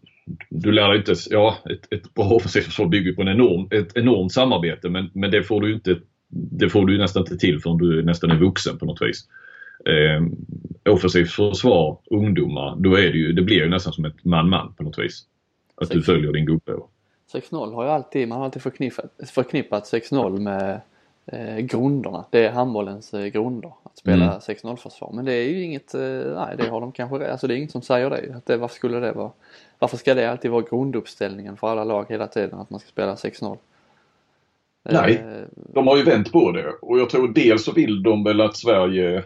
[0.49, 3.97] du lär dig inte, ja ett, ett bra offensivt försvar bygger på en enorm, ett
[3.97, 5.99] enormt samarbete men, men det får du inte
[6.31, 9.27] det får du nästan inte till förrän du nästan är vuxen på något vis.
[9.85, 10.23] Eh,
[10.93, 14.83] offensivt försvar, ungdomar, då är det ju, det blir ju nästan som ett man-man på
[14.83, 15.25] något vis.
[15.75, 16.77] Att 6 du följer din gubbe.
[17.33, 20.81] 6-0 har ju alltid, man har alltid förknippat, förknippat 6-0 med
[21.25, 22.25] eh, grunderna.
[22.29, 23.71] Det är handbollens eh, grunder.
[23.83, 24.39] Att spela mm.
[24.39, 25.11] 6-0 försvar.
[25.13, 26.01] Men det är ju inget, eh,
[26.35, 28.35] nej det har de kanske, alltså det är inget som säger det.
[28.35, 29.31] Att det varför skulle det vara,
[29.79, 33.15] varför ska det alltid vara grunduppställningen för alla lag hela tiden att man ska spela
[33.15, 33.57] 6-0?
[34.83, 38.23] Nej, eh, de har ju vänt på det och jag tror dels så vill de
[38.23, 39.23] väl att Sverige,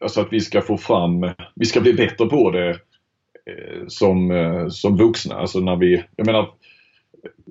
[0.00, 4.68] alltså att vi ska få fram, vi ska bli bättre på det eh, som, eh,
[4.68, 5.34] som vuxna.
[5.34, 6.48] Alltså när vi, jag menar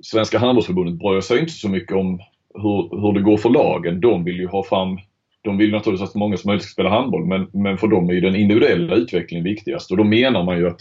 [0.01, 2.19] Svenska handbollsförbundet bryr sig inte så mycket om
[2.53, 4.01] hur, hur det går för lagen.
[4.01, 4.97] De vill ju ha fram
[5.41, 8.13] de vill naturligtvis att många som möjligt ska spela handboll men, men för dem är
[8.13, 10.79] ju den individuella utvecklingen viktigast och då menar man ju att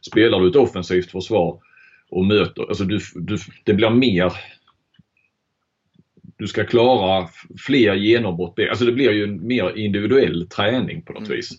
[0.00, 1.58] spelar du ett offensivt försvar
[2.10, 4.32] och möter, alltså du, du, det blir mer
[6.40, 7.28] du ska klara
[7.66, 8.58] fler genombrott.
[8.70, 11.36] Alltså det blir ju en mer individuell träning på något mm.
[11.36, 11.50] vis.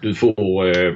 [0.00, 0.94] Du får, eh,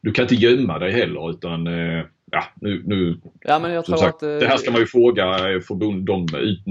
[0.00, 3.96] du kan inte gömma dig heller utan eh, ja, nu, nu ja, men jag tror
[3.96, 5.24] sagt, att, eh, det här ska man ju fråga
[5.66, 6.26] förbund, de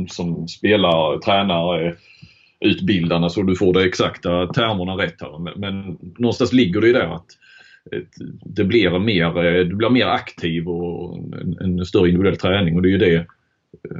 [0.09, 1.95] som spelar, tränar,
[2.59, 5.39] utbildarna så du får de exakta termerna rätt här.
[5.39, 7.27] Men, men någonstans ligger det ju där att
[8.45, 12.89] det blir mer, du blir mer aktiv och en, en större individuell träning och det
[12.89, 13.27] är ju det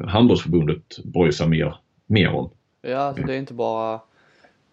[0.07, 2.49] handbollsförbundet bryr sig mer, mer om.
[2.81, 3.99] Ja, alltså det är inte bara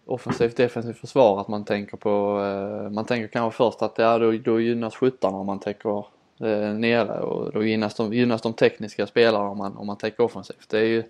[0.05, 4.31] offensivt defensivt försvar att man tänker på, eh, man tänker kanske först att ja, då,
[4.31, 6.05] då gynnas skyttarna om man täcker
[6.39, 10.23] eh, nere och då gynnas de, gynnas de tekniska spelarna om man, om man täcker
[10.23, 10.69] offensivt.
[10.69, 11.03] Det är ju,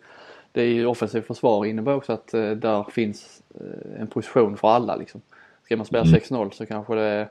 [0.52, 4.68] det är ju offensivt försvar innebär också att eh, där finns eh, en position för
[4.68, 5.22] alla liksom.
[5.66, 6.20] Ska man spela mm.
[6.20, 7.30] 6-0 så kanske det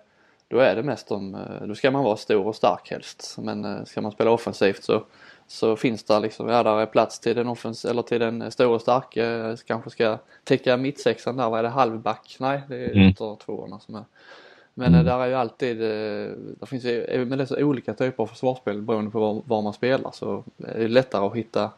[0.50, 3.36] då är det mest om, eh, då ska man vara stor och stark helst.
[3.38, 5.04] Men eh, ska man spela offensivt så
[5.50, 8.74] så finns det liksom, ja där är plats till den offens eller till den stora
[8.74, 9.56] och starka.
[9.66, 12.36] Kanske ska täcka mittsexan där, vad är det, halvback?
[12.40, 13.08] Nej, det är mm.
[13.08, 14.04] yttertvåorna som är.
[14.74, 15.06] Men mm.
[15.06, 18.26] där är ju alltid, eh, det finns ju, men det är så olika typer av
[18.26, 21.70] försvarsspel beroende på var, var man spelar så är det lättare att hitta,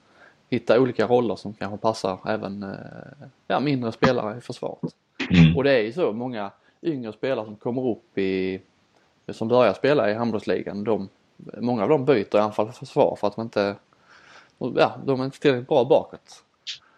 [0.51, 4.95] hitta olika roller som kanske passar även eh, ja, mindre spelare i försvaret.
[5.31, 5.57] Mm.
[5.57, 6.51] Och det är ju så många
[6.83, 8.61] yngre spelare som kommer upp i,
[9.29, 13.27] som börjar spela i handbollsligan, de många av dem byter i anfall och försvar för
[13.27, 13.77] att man inte,
[14.59, 16.45] ja, de är inte tillräckligt bra bakåt.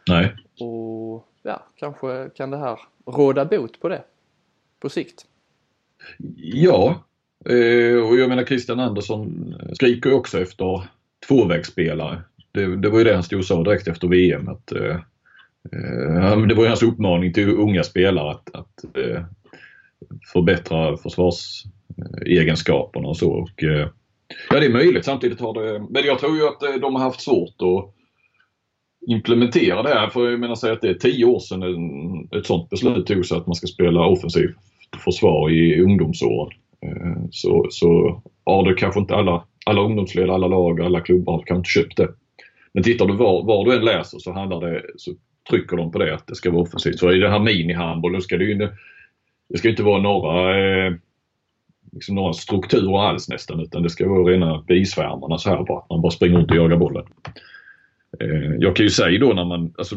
[0.08, 0.36] Nej.
[0.60, 4.02] Och ja, kanske kan det här råda bot på det
[4.80, 5.26] på sikt.
[6.36, 7.04] Ja,
[7.44, 10.88] eh, och jag menar Christian Andersson skriker ju också efter
[11.28, 12.22] tvåvägsspelare.
[12.52, 14.96] Det, det var ju det han stod och sa direkt efter VM att eh,
[15.72, 18.84] eh, det var ju hans uppmaning till unga spelare att, att
[20.32, 23.30] förbättra försvarsegenskaperna och så.
[23.30, 23.64] Och,
[24.50, 25.04] Ja det är möjligt.
[25.04, 25.86] Samtidigt har det...
[25.90, 27.94] Men jag tror ju att eh, de har haft svårt att
[29.06, 30.08] implementera det här.
[30.08, 33.46] För jag menar säga att det är tio år sedan ett sånt beslut togs att
[33.46, 34.56] man ska spela offensivt
[35.04, 36.52] försvar i ungdomsåren.
[36.82, 41.46] Eh, så, så ja, det kanske inte alla, alla ungdomsledare, alla lag, alla klubbar kan
[41.46, 42.08] kanske inte köpt det.
[42.72, 45.12] Men tittar du var, var du än läser så handlar det, så
[45.50, 46.98] trycker de på det att det ska vara offensivt.
[46.98, 48.70] Så i det här minihandbollen ska det ju
[49.48, 50.92] det ska inte vara några eh,
[51.94, 55.84] liksom några strukturer alls nästan utan det ska vara rena bisvärmarna så här bara.
[55.90, 57.04] Man bara springer runt och jagar bollen.
[58.20, 59.96] Eh, jag kan ju säga då när man, alltså,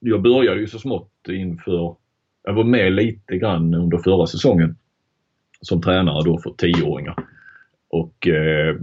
[0.00, 1.96] jag började ju så smått inför,
[2.42, 4.76] jag var med lite grann under förra säsongen
[5.60, 7.16] som tränare då för tioåringar.
[7.88, 8.76] Och eh,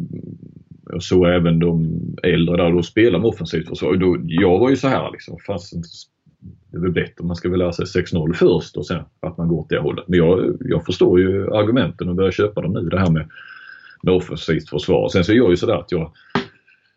[0.91, 3.97] jag såg även de äldre där då spela med offensivt försvar.
[4.23, 5.73] jag var ju så här liksom, fast
[6.71, 9.47] det är väl bättre, man ska väl lära sig 6-0 först och sen att man
[9.47, 10.05] går åt det hållet.
[10.07, 13.29] Men jag, jag förstår ju argumenten och börjar köpa dem nu det här med,
[14.03, 15.09] med offensivt försvar.
[15.09, 16.11] Sen så är jag ju sådär att jag,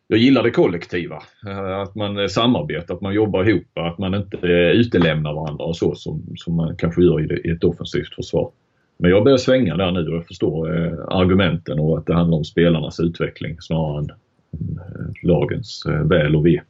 [0.06, 1.22] jag gillar det kollektiva.
[1.46, 5.76] Eh, att man samarbetar, att man jobbar ihop, att man inte eh, utelämnar varandra och
[5.76, 8.50] så som, som man kanske gör i, det, i ett offensivt försvar.
[8.98, 12.38] Men jag börjar svänga där nu och jag förstår eh, argumenten och att det handlar
[12.38, 16.60] om spelarnas utveckling snarare än eh, lagens eh, väl och ve.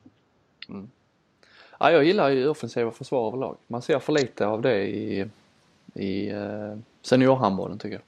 [0.69, 0.87] Mm.
[1.83, 3.57] Ja, jag gillar ju offensiva försvar överlag.
[3.67, 5.27] Man ser för lite av det i,
[5.95, 8.01] i eh, seniorhandbollen tycker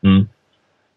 [0.00, 0.10] jag.
[0.10, 0.28] Mm.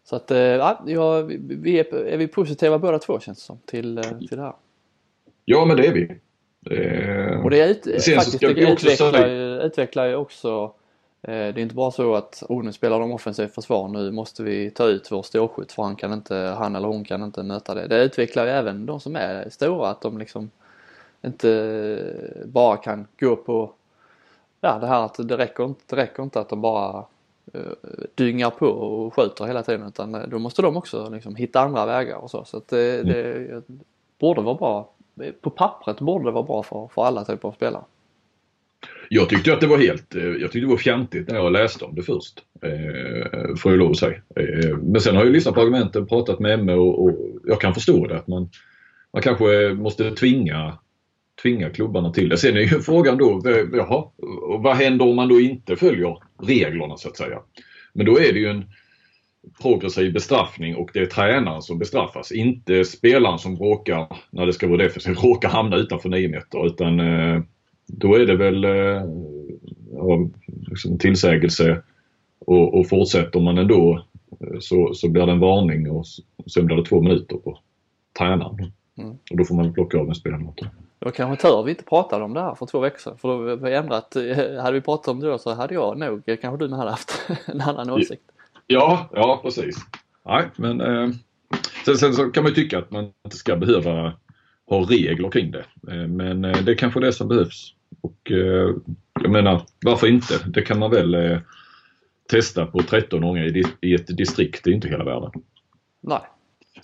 [0.04, 4.36] Så att, ja, vi är, är vi positiva båda två känns det som till, till
[4.38, 4.54] det här.
[5.44, 6.20] Ja men det är vi.
[6.66, 10.74] Eh, och det, är ut, faktiskt, det utvecklar, ju, utvecklar ju också
[11.22, 14.42] eh, det är inte bara så att oh, nu spelar de offensivt försvar, nu måste
[14.42, 17.74] vi ta ut vår ståskytt för han kan inte, han eller hon kan inte möta
[17.74, 17.86] det.
[17.86, 20.50] Det utvecklar ju även de som är stora att de liksom
[21.26, 23.72] inte bara kan gå på
[24.60, 27.04] ja, det här att det räcker inte, det räcker inte att de bara
[27.54, 27.62] uh,
[28.14, 31.86] dyngar på och skjuter hela tiden utan eh, då måste de också liksom hitta andra
[31.86, 32.44] vägar och så.
[32.44, 33.06] Så att det, mm.
[33.06, 33.62] det
[34.18, 34.92] borde vara bra
[35.40, 37.82] på pappret borde det vara bra för, för alla typer av spelare.
[39.08, 41.84] Jag tyckte att det var helt, eh, jag tyckte det var fjantigt när jag läste
[41.84, 42.42] om det först.
[42.62, 44.20] Eh, får jag lov att säga.
[44.36, 47.74] Eh, men sen har jag lyssnat på argumenten, pratat med Emme och, och jag kan
[47.74, 48.16] förstå det.
[48.16, 48.48] Att man,
[49.12, 50.78] man kanske måste tvinga,
[51.42, 52.36] tvinga klubbarna till det.
[52.36, 54.04] Sen är ju frågan då, jaha,
[54.58, 57.38] vad händer om man då inte följer reglerna så att säga?
[57.92, 58.64] Men då är det ju en
[59.62, 62.32] progressiv bestraffning och det är tränaren som bestraffas.
[62.32, 67.00] Inte spelaren som råkar, när det ska vara defensivt, råkar hamna utanför 9 meter utan
[67.00, 67.42] eh,
[67.86, 69.02] då är det väl eh,
[70.46, 71.82] liksom tillsägelse
[72.38, 74.04] och, och fortsätter man ändå
[74.40, 76.04] eh, så, så blir det en varning och
[76.46, 77.58] sen blir det två minuter på
[78.18, 78.72] tränaren.
[78.98, 79.10] Mm.
[79.30, 80.70] Och då får man plocka av en spelare.
[81.00, 83.18] Det var kanske tur vi inte pratade om det här för två veckor sedan.
[83.18, 85.98] För då hade vi ändrat, eh, hade vi pratat om det då så hade jag
[85.98, 88.22] nog, kanske du med hade haft en annan åsikt.
[88.66, 89.76] Ja, ja precis.
[90.26, 91.08] Nej, men eh,
[91.84, 94.12] sen, sen, så kan man ju tycka att man inte ska behöva
[94.66, 95.64] ha regler kring det.
[95.88, 97.74] Eh, men eh, det är kanske det som behövs.
[98.00, 98.74] Och eh,
[99.20, 100.34] jag menar, varför inte?
[100.46, 101.38] Det kan man väl eh,
[102.30, 104.64] testa på 13 gånger i, i ett distrikt.
[104.64, 105.30] Det är inte hela världen.
[106.00, 106.22] Nej.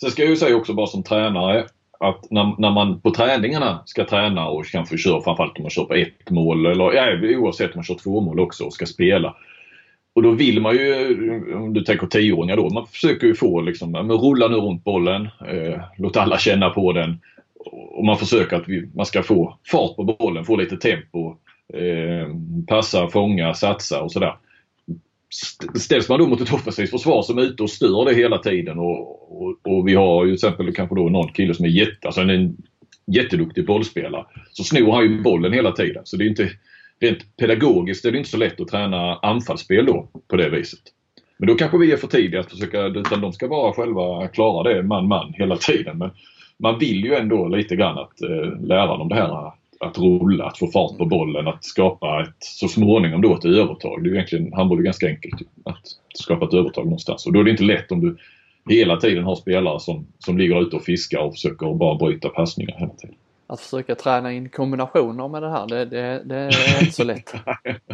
[0.00, 1.66] Sen ska jag ju säga också bara som tränare
[2.00, 5.84] att när, när man på träningarna ska träna och kanske kör framförallt om man kör
[5.84, 9.34] på ett mål eller ja, oavsett om man kör två mål också och ska spela
[10.16, 13.90] och då vill man ju, om du tänker tioåringar då, man försöker ju få liksom,
[13.90, 17.20] men rulla nu runt bollen, eh, låt alla känna på den.
[17.90, 21.36] Och man försöker att vi, man ska få fart på bollen, få lite tempo,
[21.74, 22.28] eh,
[22.66, 24.36] passa, fånga, satsa och sådär.
[25.74, 28.78] Ställs man då mot ett offensivt försvar som är ute och stör det hela tiden
[28.78, 32.06] och, och, och vi har ju till exempel kanske då någon kille som är jätte,
[32.06, 32.56] alltså en
[33.06, 34.24] jätteduktig bollspelare.
[34.52, 36.02] Så snor han ju bollen hela tiden.
[36.04, 36.50] Så det är inte
[37.00, 40.80] rent pedagogiskt är det inte så lätt att träna anfallsspel då på det viset.
[41.38, 44.74] Men då kanske vi är för tidiga att försöka, utan de ska bara själva klara
[44.74, 45.98] det man-man hela tiden.
[45.98, 46.10] Men
[46.58, 50.58] man vill ju ändå lite grann att eh, lära dem det här att rulla, att
[50.58, 54.02] få fart på bollen, att skapa ett, så småningom då ett övertag.
[54.02, 55.82] Det är ju egentligen, handboll är ganska enkelt att
[56.14, 57.26] skapa ett övertag någonstans.
[57.26, 58.16] Och då är det inte lätt om du
[58.74, 62.76] hela tiden har spelare som, som ligger ute och fiskar och försöker bara bryta passningar
[62.78, 66.92] hela tiden att försöka träna in kombinationer med det här, det, det, det är inte
[66.92, 67.34] så lätt.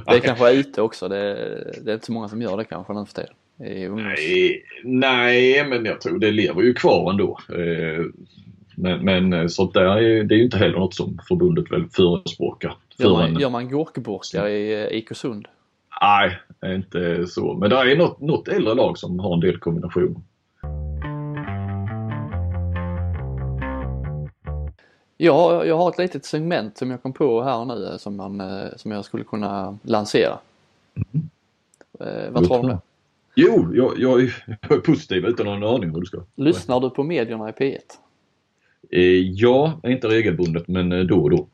[0.06, 1.34] Det är kanske ute också, det,
[1.84, 3.34] det, är inte så många som gör det kanske nu för tiden.
[3.96, 7.38] Nej, nej, men jag tror det lever ju kvar ändå.
[7.48, 8.04] Eh,
[8.76, 12.76] men, men sånt där är, det är ju inte heller något som förbundet väl förespråkar.
[12.96, 15.48] Gör man, gör man gurkburkar i eh, Ikosund?
[16.00, 16.38] Nej,
[16.74, 17.54] inte så.
[17.54, 20.20] Men det är något, något äldre lag som har en del kombinationer.
[25.16, 28.40] Ja, jag har ett litet segment som jag kom på här nu eh, som, man,
[28.40, 30.38] eh, som jag skulle kunna lansera.
[30.94, 31.28] Mm.
[32.00, 32.78] Eh, vad tror du om det?
[33.34, 36.18] Jo, jag, jag, är positiv utan någon aning hur du ska.
[36.34, 37.78] Lyssnar du på medierna i P1?
[38.92, 41.46] Eh, ja, inte regelbundet men eh, då och då.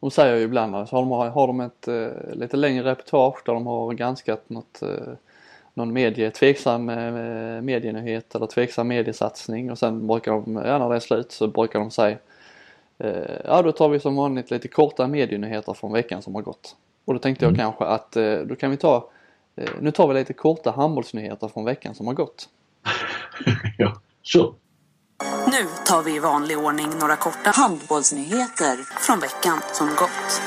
[0.00, 3.54] De säger ju ibland så har de, har de ett eh, lite längre reportage där
[3.54, 4.82] de har granskat något,
[5.74, 6.86] någon medie, tveksam
[7.64, 11.78] medienyhet eller tveksam mediesatsning och sen brukar de, ja när det är slut så brukar
[11.78, 12.18] de säga
[13.44, 16.76] ja, då tar vi som vanligt lite korta medienyheter från veckan som har gått.
[17.04, 17.58] Och då tänkte jag mm.
[17.58, 18.12] kanske att
[18.48, 19.10] då kan vi ta,
[19.80, 22.48] nu tar vi lite korta handbollsnyheter från veckan som har gått.
[23.78, 24.54] ja, så.
[25.46, 30.40] Nu tar vi i vanlig ordning några korta handbollsnyheter från veckan som gått.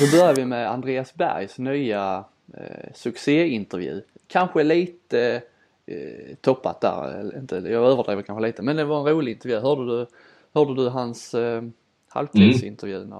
[0.00, 4.02] Då börjar vi med Andreas Bergs nya eh, succéintervju.
[4.26, 5.42] Kanske lite
[5.86, 9.60] eh, toppat där, inte, jag överdriver kanske lite, men det var en rolig intervju.
[9.60, 10.06] Hörde du
[10.54, 11.62] Hörde du hans eh,
[12.08, 12.96] halvtidsintervju?
[12.96, 13.10] Mm.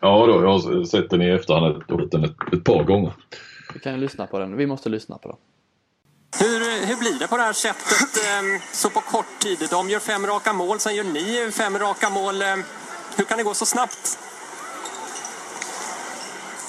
[0.00, 3.12] Ja då, jag har sett den i efterhand ett, ett, ett par gånger.
[3.74, 4.56] Vi kan ju lyssna på den.
[4.56, 5.36] Vi måste lyssna på den.
[6.36, 9.66] Hur, hur blir det på det här sättet eh, så på kort tid?
[9.70, 12.42] De gör fem raka mål, sen gör ni fem raka mål.
[12.42, 12.56] Eh,
[13.16, 14.18] hur kan det gå så snabbt?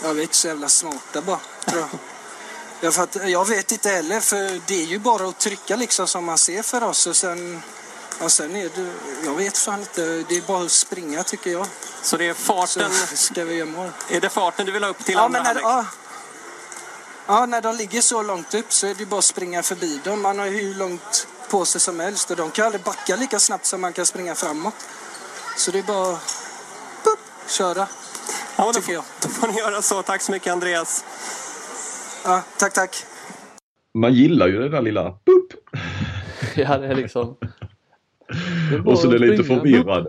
[0.04, 1.90] Jag vet inte så jävla smarta bara, tror jag.
[2.82, 6.08] jag, för att, jag vet inte heller, för det är ju bara att trycka liksom
[6.08, 7.62] som man ser för oss och sen
[8.22, 8.94] Ja, sen är det,
[9.26, 11.68] jag vet fan inte, det är bara att springa tycker jag.
[12.02, 12.92] Så det är farten?
[12.92, 13.90] Så ska vi göra mål.
[14.10, 15.86] Är det farten du vill ha upp till ja, andra men när, ja.
[17.32, 20.00] Ja, när de ligger så långt upp så är det ju bara att springa förbi
[20.04, 20.22] dem.
[20.22, 23.40] Man har ju hur långt på sig som helst och de kan aldrig backa lika
[23.40, 24.74] snabbt som man kan springa framåt.
[25.58, 26.18] Så det är bara
[27.04, 27.20] pup,
[27.58, 27.88] köra,
[28.58, 29.04] Ja, då, tycker jag.
[29.24, 30.02] då får ni göra så.
[30.02, 31.06] Tack så mycket Andreas.
[32.26, 32.96] Ja, tack, tack.
[33.94, 35.54] Man gillar ju den där lilla boop.
[36.56, 37.36] Ja, det är liksom...
[38.70, 40.08] Det är Och så är det att lite förvirrad.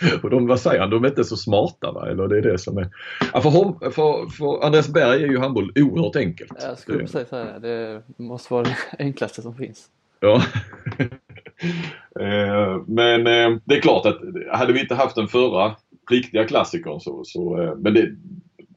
[0.22, 2.08] och de, vad säger han, de är inte så smarta va?
[2.08, 2.88] Eller det är det som är...
[3.32, 6.52] Ja, för, hom, för, för Andreas Berg är ju handboll oerhört enkelt.
[6.62, 8.02] Jag skulle precis säga det.
[8.16, 9.86] Det måste vara det enklaste som finns.
[10.20, 10.42] Ja.
[12.20, 14.18] Eh, Men eh, det är klart att
[14.52, 15.76] hade vi inte haft den förra
[16.10, 18.10] riktiga klassikern så, så eh, men det,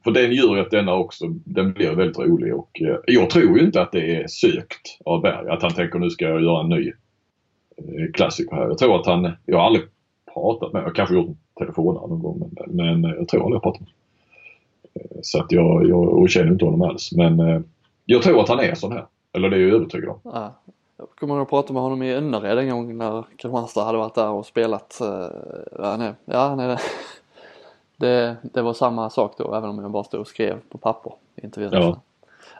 [0.04, 3.64] för den gör ju att denna också, den blir väldigt rolig och jag tror ju
[3.64, 6.68] inte att det är sökt av Berg att han tänker nu ska jag göra en
[6.68, 6.92] ny
[8.14, 8.68] klassiker här.
[8.68, 9.84] Jag tror att han, jag har aldrig
[10.34, 13.62] pratat med, jag kanske gjort en telefonare någon gång men, men jag tror aldrig jag
[13.62, 13.94] pratat med honom.
[14.94, 17.60] Eh, Så att jag, jag känner inte honom alls men eh,
[18.04, 19.06] jag tror att han är sån här.
[19.32, 20.18] Eller det är jag övertygad om.
[20.24, 20.52] Ja.
[20.96, 24.14] Jag kommer ihåg att prata med honom i Önnered en gång när Kristianstad hade varit
[24.14, 25.00] där och spelat.
[25.00, 25.26] eh,
[25.78, 26.76] Ja, nej, ja, nej,
[27.96, 31.12] det, det, var samma sak då även om jag bara stod och skrev på papper.
[31.42, 32.00] Inte vet Ja.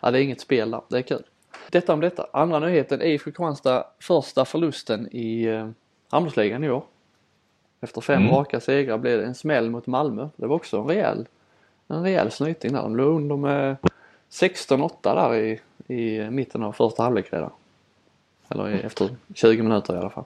[0.03, 0.81] ja, det är inget spel där.
[0.89, 1.23] Det är kul.
[1.71, 2.27] Detta om detta.
[2.33, 3.03] Andra nyheten.
[3.03, 5.49] IFK Kristianstad första förlusten i
[6.11, 6.83] handbollsligan i år.
[7.85, 8.35] Efter fem Mm.
[8.35, 10.29] raka segrar blev det en smäll mot Malmö.
[10.37, 11.27] Det var också en rejäl,
[11.89, 12.83] en rejäl snyting där.
[12.83, 13.77] De låg under med
[14.31, 17.51] 16-8 där i, i mitten av första halvlek redan.
[18.49, 20.25] Eller i, efter 20 minuter i alla fall.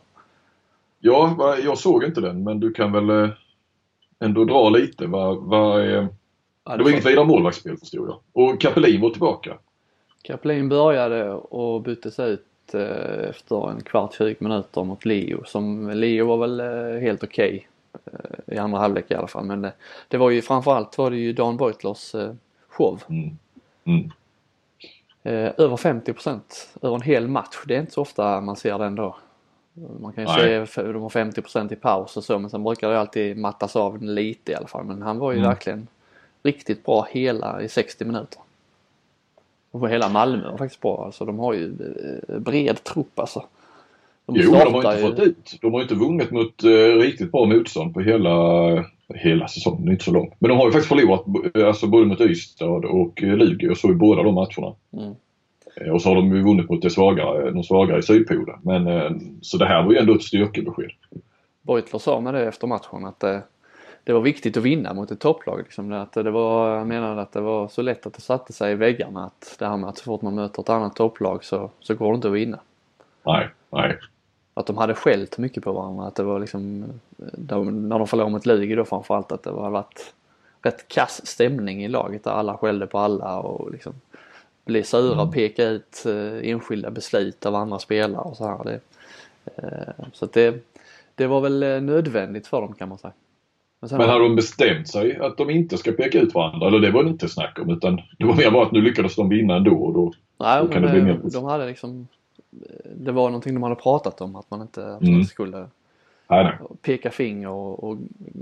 [1.01, 3.31] Ja, jag såg inte den men du kan väl eh,
[4.21, 5.07] ändå dra lite.
[5.07, 6.07] Va, va, eh,
[6.65, 8.19] Ja, det var inget vidare målvaktsspel förstod jag.
[8.33, 9.59] Och Capelin var tillbaka.
[10.23, 15.45] Kapelin började och byttes ut eh, efter en kvart 20 minuter mot Leo.
[15.45, 17.69] Som Leo var väl eh, helt okej
[18.07, 19.45] eh, i andra halvlek i alla fall.
[19.45, 19.73] Men det,
[20.09, 22.15] det var ju framförallt var det ju Dan Beutlers
[22.69, 23.03] show.
[23.09, 23.39] Mm.
[23.85, 24.11] Mm.
[25.57, 26.41] Över 50%
[26.83, 27.57] över en hel match.
[27.67, 29.17] Det är inte så ofta man ser den då.
[30.01, 30.41] Man kan ju Nej.
[30.41, 33.77] se f- de har 50% i paus och så men sen brukar det alltid mattas
[33.77, 34.85] av lite i alla fall.
[34.85, 35.49] Men han var ju Mm.
[35.51, 35.87] verkligen
[36.43, 38.41] riktigt bra hela i 60 minuter.
[39.71, 41.05] Och hela Malmö var faktiskt bra.
[41.05, 41.73] Alltså de har ju
[42.29, 43.45] eh, bred trupp alltså.
[44.27, 45.59] De Jo, de har inte fått ut.
[45.61, 46.69] De har inte vunnit mot eh,
[47.01, 48.35] riktigt bra motstånd på hela,
[49.15, 49.85] hela säsongen.
[49.85, 50.35] Det är inte så långt.
[50.39, 53.67] Men de har ju faktiskt förlorat eh, alltså, både mot Ystad och eh, Lugi.
[53.67, 54.75] Jag såg båda de matcherna.
[54.93, 55.15] Mm.
[55.77, 58.59] Eh, Och så har de ju vunnit mot det svagare, de svagare i Sydpolen.
[58.63, 60.91] Men, eh, så det här var ju ändå ett styrkebesked.
[61.63, 63.25] Beutler sa med det efter matchen att
[64.09, 65.59] det, var viktigt att vinna mot ett topplag.
[65.59, 65.93] Liksom.
[65.93, 68.75] Att det var, jag menade att det var så lätt att det satte sig i
[68.75, 69.25] väggarna.
[69.25, 72.13] Att det här med att så fort man möter ett annat topplag så, så går
[72.13, 72.59] det inte att vinna.
[73.23, 73.99] Nej, nej.
[74.55, 76.07] Att de hade skällt mycket på varandra.
[76.07, 76.85] Att det var liksom,
[77.33, 80.15] de, när de förlorade mot Lugi då framförallt att det var varit
[80.63, 83.95] rätt kass stämning i laget där alla skällde på alla och liksom
[84.65, 88.65] blev sura och pekade ut eh, enskilda beslut av andra spelare och så här.
[88.65, 88.81] Det,
[89.57, 90.65] eh, så att det,
[91.15, 93.13] det var väl eh, nödvändigt för dem kan man säga.
[93.81, 96.67] Men, Men hade de bestämt sig att de inte ska peka ut varandra?
[96.67, 99.17] Eller det var det inte snack om utan det var mer bara att nu lyckades
[99.17, 102.09] de vinna ändå och då nej, då kan men, det bli mer- de hade liksom
[102.97, 105.25] det var någonting de hade pratat om att man inte, att Mm.
[105.25, 105.57] skulle
[106.29, 106.53] Nej, nej.
[106.83, 107.97] peka finger och, och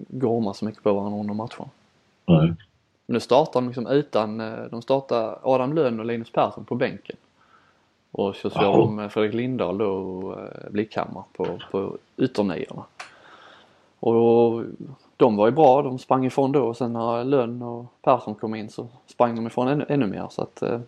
[0.08, 1.70] gorma så mycket på varandra under matcherna.
[2.26, 2.54] nej.
[3.06, 6.74] Men nu startar de liksom utan, eh, de startar Adam Lönn och Linus Persson på
[6.74, 7.16] bänken.
[8.12, 8.76] Och så kör Jaha.
[8.76, 12.84] de Fredrik Lindahl då och eh, Blickhammar på, på ytterniorna.
[14.00, 14.62] Och
[15.16, 18.54] de var ju bra, de sprang ifrån då och sen när Lönn och Persson kom
[18.54, 20.26] in så sprang de ifrån ännu, ännu mer.
[20.30, 20.80] Så att eh,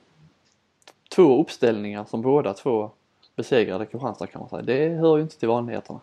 [1.14, 2.90] två uppställningar som båda två
[3.36, 4.62] besegrade Kristianstad kan man säga.
[4.62, 6.00] Det hör ju inte till vanligheterna.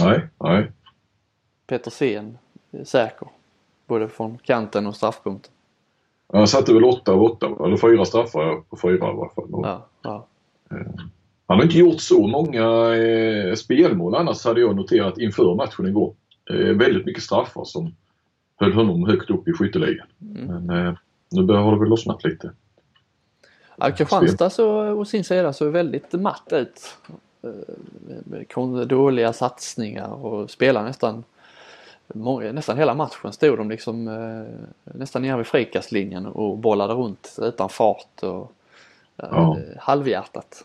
[0.00, 0.72] Nej, nej.
[1.66, 2.38] Petersen
[2.70, 3.28] är säker.
[3.86, 5.52] Både från kanten och straffpunkten.
[6.32, 9.48] Han satte väl åtta av åtta, eller fyra straffar på fyra i alla fall.
[9.50, 10.26] Ja, ja.
[11.46, 16.14] Han har inte gjort så många eh, spelmål annars hade jag noterat inför matchen igår.
[16.50, 17.94] Eh, väldigt mycket straffar som
[18.56, 20.06] höll honom högt upp i skytteligan.
[20.20, 20.46] Mm.
[20.46, 20.94] Men eh,
[21.30, 22.52] nu börjar det väl lossnat lite.
[23.76, 26.96] Ja, Kristianstad så å sin sida såg väldigt matt ut.
[27.42, 31.24] Eh, med Dåliga satsningar och spelade nästan
[32.52, 37.68] nästan hela matchen stod de liksom eh, nästan nere vid frikastlinjen och bollade runt utan
[37.68, 38.52] fart och
[39.16, 39.58] eh, Ja.
[39.78, 40.64] halvhjärtat.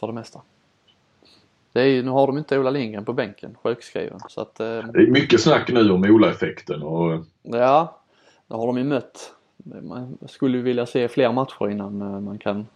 [0.00, 0.40] För det mesta.
[1.72, 4.20] Det är, nu har de inte Ola Lindgren på bänken, sjukskriven.
[4.28, 8.00] Så att, eh, Det är mycket snack nu om Ola-effekten och ja,
[8.46, 9.34] det har de ju mött.
[9.82, 12.66] Man skulle vilja se fler matcher innan eh, man kan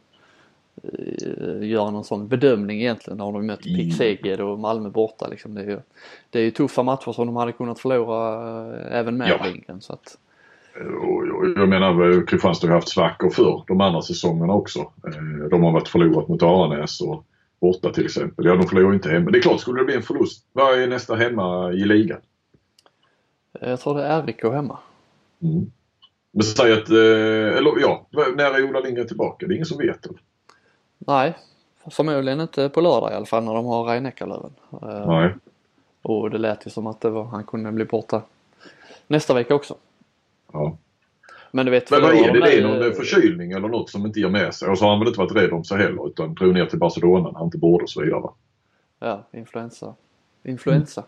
[0.83, 3.21] eh, göra någon sån bedömning egentligen.
[3.21, 3.79] Har de mött Mm.
[3.79, 5.55] Pick Szeged och Malmö borta liksom.
[5.55, 5.81] Det är ju,
[6.31, 9.45] det är ju tuffa matcher som de hade kunnat förlora eh, även med Ja.
[9.47, 9.81] Lindgren.
[9.81, 10.19] Så att,
[10.81, 14.79] Och och jag menar, eh, Kristianstad har haft svackor för de andra säsongerna också.
[14.79, 17.25] Eh, De har varit förlorat mot Aranäs och
[17.61, 18.45] borta till exempel.
[18.47, 19.31] Ja, de förlorar inte hemma.
[19.31, 20.45] Det är klart, skulle det bli en förlust.
[20.53, 22.21] Vad är nästa hemma i ligan?
[23.61, 24.79] eh, jag tror det är RIK hemma.
[25.43, 25.71] Mm.
[26.33, 29.47] Men säg att, eh, eller ja, när är Ola Lindgren tillbaka?
[29.47, 30.07] Det är ingen som vet.
[30.07, 30.19] Eller?
[30.99, 31.35] Nej,
[31.91, 33.97] förmodligen inte på lördag i alla fall när de har.
[33.97, 35.35] Eh, Nej.
[36.03, 38.23] Och det lät ju som att det var, han kunde bli borta
[39.07, 39.77] nästa vecka också.
[40.55, 40.77] Ja.
[41.53, 42.41] Men du vet, Men vad är det?
[42.41, 44.69] Det är någon nu- eh, förkylning eller något som inte ger med sig.
[44.69, 46.79] Och så har han väl inte varit rädd om sig heller utan drog ner till
[46.79, 48.23] Barcelona när han inte borde och så vidare.
[49.01, 49.95] Ja, influensa.
[50.45, 51.05] Influensa,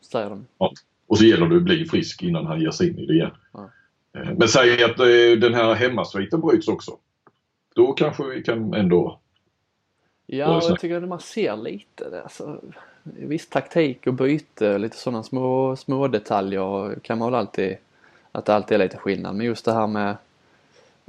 [0.00, 0.46] säger de.
[0.58, 0.72] Ja.
[1.06, 3.30] Och så gäller det att bli frisk innan han ger sig in i det igen.
[3.52, 3.70] Ja.
[4.16, 6.96] Eh, Men säg att eh, den här hemmasviten bryts också.
[7.74, 9.18] Då kanske vi kan ändå...
[10.26, 12.22] Ja, jag tycker att man ser lite det.
[12.22, 12.60] Alltså,
[13.02, 17.76] viss taktik och byte, lite sådana små, små detaljer kan man väl alltid,
[18.36, 19.34] att det alltid är lite skillnad.
[19.36, 20.16] Men just det här med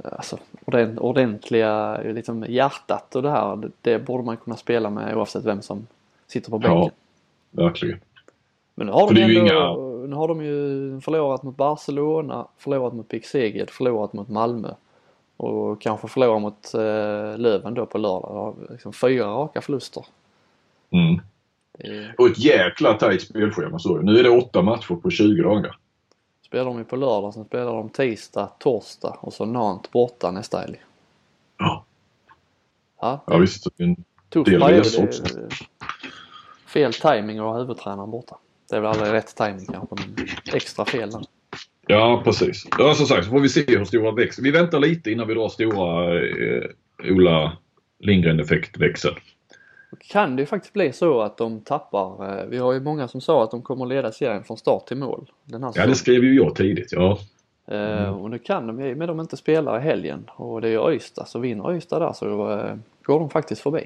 [0.04, 5.16] alltså, ordent- ordentliga, liksom hjärtat och det här, det, det borde man kunna spela med
[5.16, 5.86] oavsett vem som
[6.26, 6.92] sitter på bänken.
[7.50, 8.00] Ja, verkligen.
[8.74, 13.08] Men nu har, För de ändå, nu har de ju förlorat mot Barcelona, förlorat mot
[13.08, 14.74] Pick Szeged, förlorat mot Malmö.
[15.36, 18.56] Och kanske förlorat mot eh, Löven då på lördag.
[18.70, 20.04] Liksom fyra raka förluster.
[20.90, 21.20] Mm.
[21.72, 23.78] Det Och ett jäkla tajt spelschema.
[23.78, 23.96] Så.
[23.96, 25.76] Nu är det åtta matcher på 20 dagar.
[26.48, 30.58] Spelar de ju på lördag, sen spelar de tisdag, torsdag och så Nantes borta nästa
[30.58, 30.76] helg.
[31.58, 31.84] Ja,
[33.00, 33.66] Ja, ja visst.
[33.76, 33.96] En
[34.28, 34.86] tuff del period.
[34.98, 35.22] också.
[36.66, 38.36] Fel timing att ha huvudtränaren borta.
[38.70, 41.22] Det är väl aldrig rätt timing kanske, men extra fel där.
[41.86, 42.66] Ja, precis.
[42.78, 44.44] Ja, som sagt så får vi se hur stora växel.
[44.44, 46.70] Vi väntar lite innan vi drar stora eh,
[47.12, 47.56] Ola
[47.98, 49.14] Lindgren-effektväxel.
[50.08, 52.38] Kan det ju faktiskt bli så att de tappar.
[52.40, 54.86] eh, Vi har ju många som sa att de kommer att leda serien från start
[54.86, 55.30] till mål.
[55.44, 56.92] Ja, det skrev ju jag tidigt.
[56.92, 57.18] Ja,
[57.70, 60.72] Eh, Och nu kan de ju, men de inte spelar i helgen och det är
[60.90, 61.24] ju Ystad.
[61.26, 63.84] Så vinner Ystad där så eh, går de faktiskt förbi.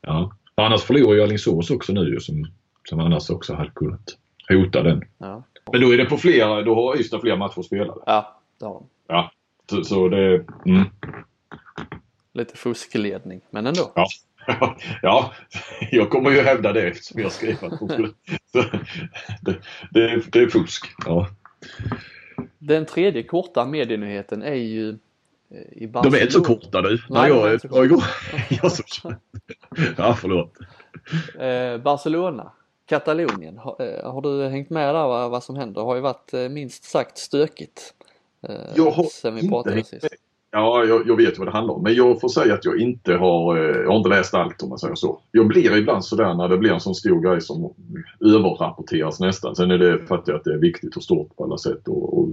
[0.00, 0.30] ja.
[0.54, 2.46] Annars förlorar ju Alingsås också nu som,
[2.88, 4.16] som annars också hade kunnat
[4.48, 5.02] hota den.
[5.18, 5.42] Ja,
[5.72, 8.00] Men då är det på flera, då har Ystad fler matcher spelade.
[8.06, 8.84] ja det har de.
[9.08, 9.30] Ja,
[9.70, 10.44] så, så det...
[10.66, 10.84] Mm.
[12.32, 13.92] Lite fuskledning, men ändå.
[13.94, 14.06] Ja.
[15.02, 15.32] ja,
[15.90, 18.14] jag kommer ju hävda det eftersom jag skrev de.
[18.52, 18.62] Så,
[19.40, 19.56] det,
[19.90, 20.86] det, är- det är fusk.
[21.06, 21.28] Ja.
[22.58, 24.94] Den tredje korta medienyheten är ju eh,
[25.72, 26.18] i De Barcelona.
[26.18, 27.02] är inte så korta du.
[27.10, 29.14] Nej, jag, de är jag, inte så jag, som,
[29.96, 30.52] ja, förlåt.
[31.38, 32.52] Eh, Barcelona,
[32.86, 33.58] Katalonien.
[33.58, 35.80] Har, eh, har du hängt med där vad, vad som händer?
[35.80, 37.94] Det har ju varit minst sagt stökigt.
[38.74, 40.06] Jag har sen vi inte pratade hängt sist.
[40.56, 41.82] Ja, jag, jag vet vad det handlar om.
[41.82, 44.68] Men jag får säga att jag inte har, eh, jag har inte läst allt om
[44.68, 45.18] man säger så.
[45.30, 47.72] Jag blir ibland sådär när det blir en sån stor grej som
[48.20, 49.56] överrapporteras nästan.
[49.56, 52.28] Sen är det för att det är viktigt och stort på alla sätt och, och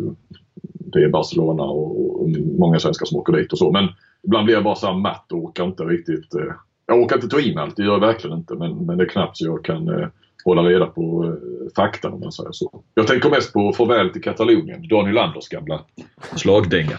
[0.94, 3.72] det är Barcelona och, och många svenskar som åker dit och så.
[3.72, 3.88] Men
[4.24, 6.36] ibland blir jag bara så här matt och orkar inte riktigt.
[6.36, 6.54] Eh,
[6.86, 8.56] jag orkar inte ta i mig allt, det gör jag verkligen inte.
[8.56, 10.08] Men, men det är knappt så jag kan eh,
[10.46, 12.84] hålla reda på eh, fakta om man säger så.
[12.94, 15.82] Jag tänker mest på farväl till Katalonien, Daniel Landers gamla
[16.36, 16.98] slagdänga.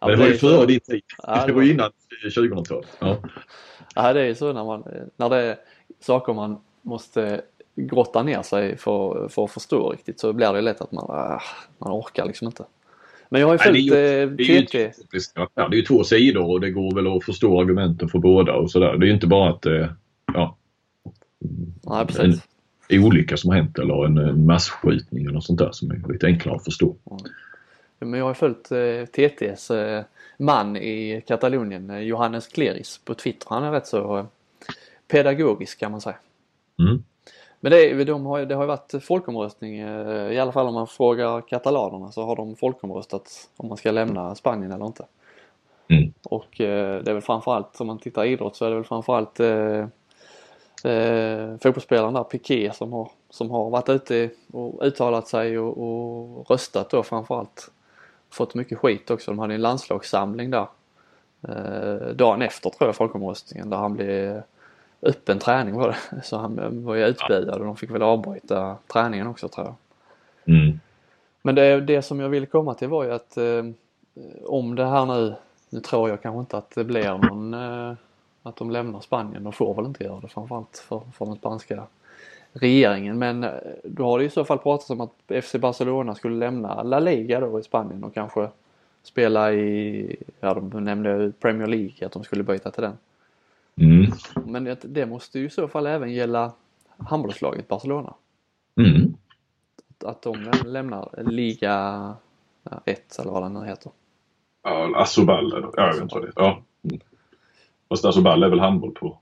[0.00, 1.02] Ja, Men det var ju före din tid.
[1.22, 1.90] Ja, det var ju innan
[2.36, 2.88] 2000-talet.
[2.98, 3.16] Ja.
[3.94, 4.84] Ja, det är ju så när man,
[5.16, 5.56] när det är
[6.00, 7.40] saker man måste
[7.76, 11.40] grotta ner sig för, för att förstå riktigt så blir det lätt att man, ah,
[11.78, 12.64] man orkar liksom inte.
[13.28, 14.92] Men jag har ju följt det är eh, Det är ju TT.
[14.98, 15.50] komplicerat.
[15.54, 18.52] Ja, det är ju två sidor och det går väl att förstå argumenten för båda
[18.54, 18.96] och sådär.
[18.96, 19.86] Det är ju inte bara att eh,
[20.34, 20.56] ja,
[21.86, 22.42] Nej, precis.
[22.88, 26.12] en olycka som har hänt eller en, en masskjutning eller något sånt där som är
[26.12, 26.96] lite enklare att förstå.
[28.00, 30.04] Men jag har följt eh, TTs eh,
[30.36, 33.46] man i Katalonien, eh, Johannes Kleris på Twitter.
[33.50, 34.24] Han är rätt så eh,
[35.08, 36.16] pedagogisk kan man säga.
[36.78, 37.02] Mm.
[37.60, 40.86] Men det, de har, det har ju varit folkomröstning, eh, i alla fall om man
[40.86, 45.04] frågar katalanerna så har de folkomröstat om man ska lämna Spanien eller inte.
[45.88, 46.12] Mm.
[46.22, 49.40] Och eh, det är väl framförallt, om man tittar idrott så är det väl framförallt
[49.40, 49.86] eh,
[50.92, 56.50] eh, fotbollsspelaren där, Piqué, som har, som har varit ute och uttalat sig och, och
[56.50, 57.70] röstat då framförallt.
[58.30, 59.30] Fått mycket skit också.
[59.30, 60.66] De hade en landslagssamling där
[61.48, 64.42] eh, dagen efter tror jag folkomröstningen där han blev
[65.02, 66.22] öppen träning var det.
[66.22, 69.74] Så han var ju utbuad och de fick väl avbryta träningen också tror jag.
[70.56, 70.80] Mm.
[71.42, 73.64] Men det, det som jag ville komma till var ju att eh,
[74.44, 75.34] om det här nu,
[75.70, 77.94] nu tror jag kanske inte att det blir någon, eh,
[78.42, 79.44] att de lämnar Spanien.
[79.44, 81.86] De får väl inte göra det framförallt för, för den spanska
[82.52, 83.18] regeringen.
[83.18, 83.50] Men eh,
[83.84, 87.40] då har det i så fall pratats om att FC Barcelona skulle lämna La Liga
[87.40, 88.48] då i Spanien och kanske
[89.02, 92.96] spela i, ja de nämnde Premier League, att de skulle byta till den.
[93.76, 94.12] Mm.
[94.46, 96.52] Men det, det måste ju i så fall även gälla
[96.98, 98.14] handbollslaget Barcelona.
[98.76, 99.14] Mm.
[100.04, 102.14] Att de lämnar Liga
[102.84, 103.92] 1 eller vad den nu heter.
[104.62, 105.62] Ja, eller?
[105.62, 106.32] Ja, jag vet inte vad det är.
[106.36, 106.62] Ja.
[106.82, 107.00] Mm.
[107.88, 109.18] Fast Asobal är väl handboll på?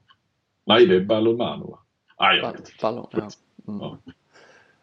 [0.65, 1.79] Nej, det är Balonmano va?
[2.21, 2.71] Nej, jag vet inte.
[2.83, 3.29] Ballon, ja.
[3.69, 3.81] Mm.
[3.81, 3.99] Ja.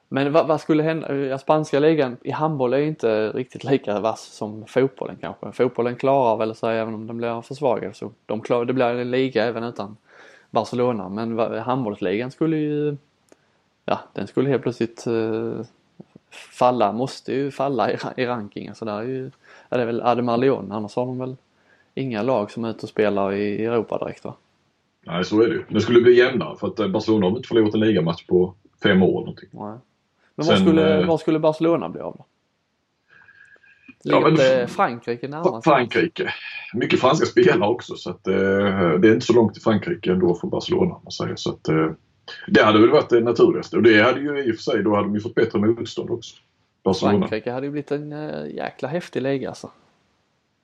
[0.08, 1.16] Men vad, vad skulle hända?
[1.16, 5.52] Ja, spanska ligan i handboll är inte riktigt lika vass som fotbollen kanske.
[5.52, 7.96] Fotbollen klarar väl sig även om den blir försvagad.
[7.96, 9.98] Så de klar, det blir en liga även utan
[10.50, 11.10] Barcelona.
[11.10, 12.98] Men handbollsligan skulle ju,
[13.86, 15.66] ja den skulle helt plötsligt eh,
[16.30, 18.76] falla, måste ju falla i, i rankingen.
[18.76, 19.32] Så där är ju,
[19.70, 21.36] ja, det är väl Ademar Leon, annars har de väl
[21.94, 24.34] inga lag som är ute och spelar i Europa direkt va?
[25.06, 25.64] Nej, så är det ju.
[25.70, 28.54] Det skulle bli jämnare för att eh, Barcelona har inte förlorat en ligamatch på
[28.84, 29.50] fem år någonting.
[29.52, 29.78] Nej.
[30.36, 32.26] Men Sen, skulle, eh, skulle Barcelona bli av då?
[34.04, 35.64] Ja, Ligger men- inte Frankrike närmast?
[35.64, 36.34] Frankrike.
[36.74, 38.34] Mycket franska spelare också så att eh,
[39.00, 41.36] det är inte så långt till Frankrike ändå för Barcelona man säger.
[41.36, 41.92] Så att, eh,
[42.48, 44.96] det hade väl varit det naturligaste och det hade ju i och för sig, då
[44.96, 46.36] hade de ju fått bättre motstånd också.
[46.84, 47.18] Barcelona.
[47.28, 49.70] Frankrike hade ju blivit en äh, jäkla häftig liga alltså.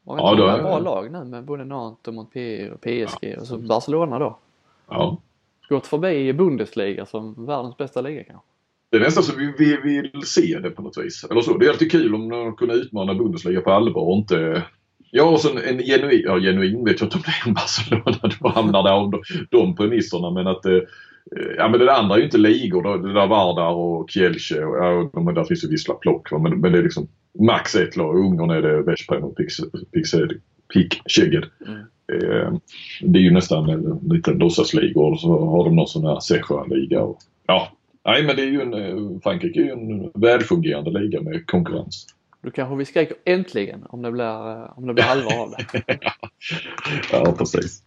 [0.04, 3.48] Var Ja, inte då bra lag nu med både Nantes och Montpellier och PSG och
[3.48, 4.38] så Barcelona då.
[4.90, 5.18] Ja.
[5.70, 8.48] Gått förbi Bundesliga som världens bästa liga kanske.
[8.90, 11.24] Det är nästan så vi, vi vill se det på något vis.
[11.24, 11.58] Eller så.
[11.58, 14.64] Det är alltid kul om de kunde utmana Bundesliga på allvar och inte
[15.14, 17.54] Ja, och så en, en genuin, ja genuin vet jag inte om det är en
[17.54, 20.80] Barcelona, då hamnar av de, de premisserna men att eh,
[21.58, 25.10] Ja men det andra är ju inte ligor, det där Vardar och Kielce och ja,
[25.14, 27.08] de, där finns ju vissa plock men, men det är liksom
[27.40, 28.16] max ett lag.
[28.16, 29.38] Ungern är det Veszprem och
[30.74, 31.46] Pick-Szeged.
[31.68, 31.80] Mm.
[32.14, 32.54] Eh,
[33.02, 37.02] det är ju nästan en liten låtsasliga och så har de någon sån här Secha-liga.
[37.02, 37.18] Och,
[37.48, 37.68] ja,
[38.06, 42.08] nej men det är ju en, eh, Frankrike är ju en välfungerande liga med konkurrens.
[42.44, 45.82] Då kanske vi skriker äntligen om det blir, eh, om det blir allvar av det.
[47.12, 47.84] Ja precis.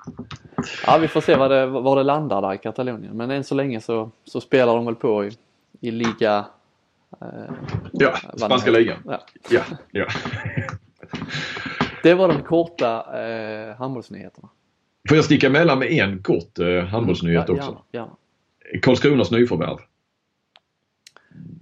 [0.86, 3.16] Ja vi får se var det, var det landar där i Katalonien.
[3.16, 5.32] Men än så länge så, så spelar de väl på i,
[5.80, 6.46] i liga...
[7.20, 7.26] Eh,
[7.92, 8.98] Ja, spanska ligan.
[9.06, 9.20] Ja.
[9.50, 10.06] Ja, ja.
[12.02, 14.48] Det var de korta eh, handbollsnyheterna.
[15.08, 17.66] Får jag sticka emellan med en kort eh, handbollsnyhet Ja, också?
[17.66, 18.80] Gärna, gärna.
[18.82, 19.78] Karlskronas nyförvärv.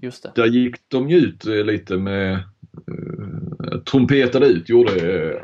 [0.01, 0.33] Just det.
[0.35, 5.41] Där gick de ju ut eh, lite med eh, trumpetade ut, gjorde eh,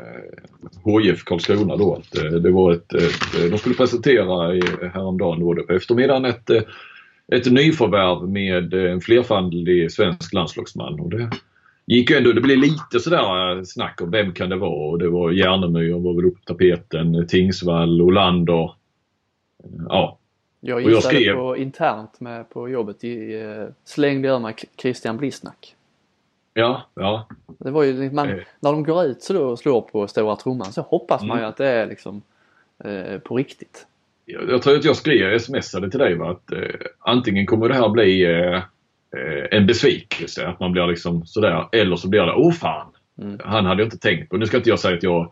[0.85, 4.61] HIF Karlskrona då att eh, det var ett, ett, eh, de skulle presentera i,
[4.93, 6.61] häromdagen då på eftermiddagen ett, eh,
[7.31, 10.99] ett nyförvärv med en flerfaldig svensk landslagsman.
[10.99, 11.29] Och det
[11.87, 15.09] gick ju ändå, det blev lite sådär snack om vem kan det vara och det
[15.09, 18.71] var Järnemyr var väl uppe på tapeten, Tingsvall, Olander.
[19.87, 20.18] Ja,
[20.61, 24.55] jag Och jag gissade skrev- på internt med på jobbet i eh, slängde ur mig
[24.81, 25.75] Christian Blissnack.
[26.53, 27.27] ja, ja.
[27.59, 28.37] Det var ju, man, Eh.
[28.59, 31.41] när de går ut så då och slår på stora trumman så hoppas man ju
[31.41, 31.49] Mm.
[31.49, 32.21] att det är liksom
[32.83, 33.85] eh, på riktigt.
[34.25, 36.59] Jag, jag tror att jag skrev, smsade till dig va, att eh,
[36.99, 41.95] antingen kommer det här bli eh, eh, en besvikelse, att man blir liksom sådär, eller
[41.95, 42.87] så blir det, åh fan!
[43.21, 43.39] Mm.
[43.43, 44.37] Han hade jag inte tänkt på.
[44.37, 45.31] Nu ska inte jag säga att jag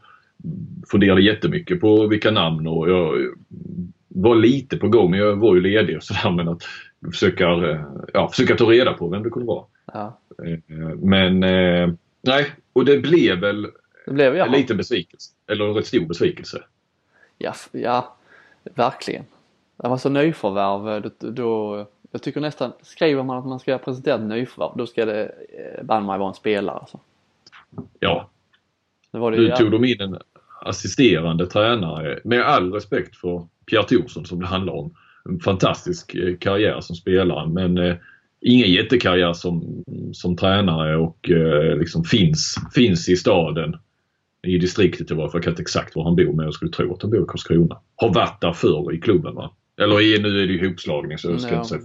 [0.92, 3.14] funderade jättemycket på vilka namn och jag
[4.22, 6.32] var lite på gång, men jag var ju ledig och sådär.
[6.32, 6.64] Men att
[7.12, 7.82] försöka, eh,
[8.14, 9.66] ja, försöka ta reda på vem det kunde vara.
[9.94, 10.20] Ja.
[10.46, 10.60] Eh,
[10.98, 11.90] Men eh,
[12.22, 13.68] nej, och det blev väl
[14.06, 15.32] Det blev ju en liten besvikelse.
[15.48, 16.64] Eller en rätt stor besvikelse.
[17.38, 18.16] Ja, ja,
[18.64, 19.24] verkligen.
[19.78, 24.16] Det var så nyförvärv då, då jag tycker nästan, skriver man att man ska presentera
[24.16, 25.32] ett nyförvärv då ska det
[25.84, 27.00] banne mig vara en spelare alltså.
[28.00, 28.30] Ja,
[29.12, 30.18] Nu tog de in en
[30.62, 34.94] assisterande tränare med all respekt för Pierre Thorsson som det handlar om.
[35.30, 37.96] En fantastisk eh, karriär som spelare men eh,
[38.42, 39.84] ingen jättekarriär som,
[40.14, 43.76] som tränare och eh, liksom finns, finns i staden.
[44.48, 45.38] I distriktet i varje fall.
[45.38, 47.26] Jag kan inte exakt var han bor men jag skulle tro att han bor i
[47.28, 47.78] Karlskrona.
[47.96, 49.52] Har varit där förr i klubben va?
[49.82, 51.58] Eller i, nu är det ju ihopslagning så jag ska Ja.
[51.58, 51.82] inte säga.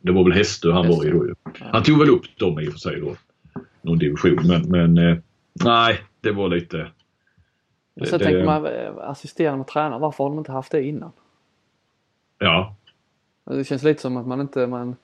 [0.00, 1.34] Det var väl Hästö han var i då ju.
[1.60, 3.16] Han tog väl upp dem i och för sig då.
[3.82, 5.16] Någon division men, men eh,
[5.64, 6.86] nej det var lite
[8.00, 11.12] Och sen det- tänker man, eh, assisterande tränare, varför har de inte haft det innan?
[12.38, 12.74] Ja,
[13.44, 14.96] Det känns lite som att man inte, man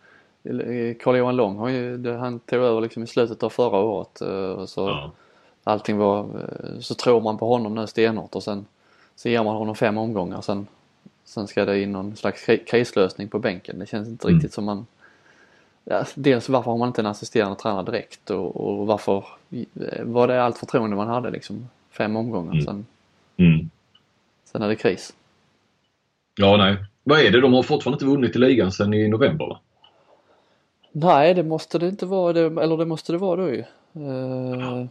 [0.44, 4.28] eh, Carl-Johan Lång har ju, han tog över liksom i slutet av förra året eh,
[4.50, 5.10] och så ja.
[5.64, 6.28] allting var,
[6.80, 8.66] så tror man på honom nu stenhårt och sen
[9.16, 10.66] så ger man honom fem omgångar sen,
[11.24, 13.78] sen ska det in någon slags kri- krislösning på bänken.
[13.78, 14.36] Det känns inte Mm.
[14.38, 14.86] riktigt som man
[15.84, 19.24] ja, dels varför har man inte en assisterande tränare direkt och, och varför
[20.04, 21.68] var det allt förtroende man hade liksom
[22.00, 22.64] fem omgångar Mm.
[22.64, 22.86] sen,
[23.36, 23.70] Mm.
[24.44, 25.14] sen är det kris.
[26.36, 26.76] Ja, nej.
[27.04, 27.40] Vad är det?
[27.40, 29.60] De har fortfarande inte vunnit i ligan sedan i november va?
[30.92, 33.58] Nej det måste det inte vara, det, eller det måste det vara då ju.
[33.94, 34.86] Eh,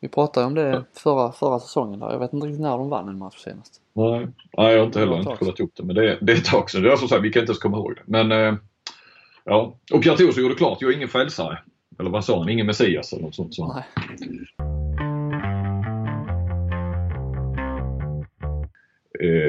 [0.00, 2.10] vi pratade om det förra, förra säsongen där.
[2.12, 3.80] Jag vet inte riktigt när de vann en match senast.
[3.92, 5.82] Nej, nej jag har inte heller inte kollat upp det.
[5.82, 6.82] Men det, det är ett tag sedan.
[6.82, 8.02] Det är som sagt, vi kan inte ens komma ihåg det.
[8.04, 8.54] Men eh,
[9.44, 9.74] ja.
[9.92, 11.58] Och Gattuso gjorde klart, jag är ingen frälsare.
[11.98, 12.48] Eller vad sa han?
[12.48, 13.54] Ingen Messias eller något sånt.
[13.54, 13.74] Så.
[13.74, 13.84] Nej.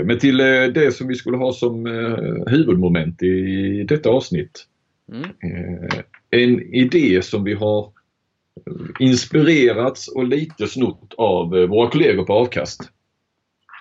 [0.06, 4.68] Men till eh, det som vi skulle ha som eh, huvudmoment i detta avsnitt.
[5.12, 5.24] Mm.
[5.24, 6.00] Eh,
[6.30, 7.92] en idé som vi har
[8.68, 12.82] eh, inspirerats och lite snott av eh, våra kollegor på Avkast.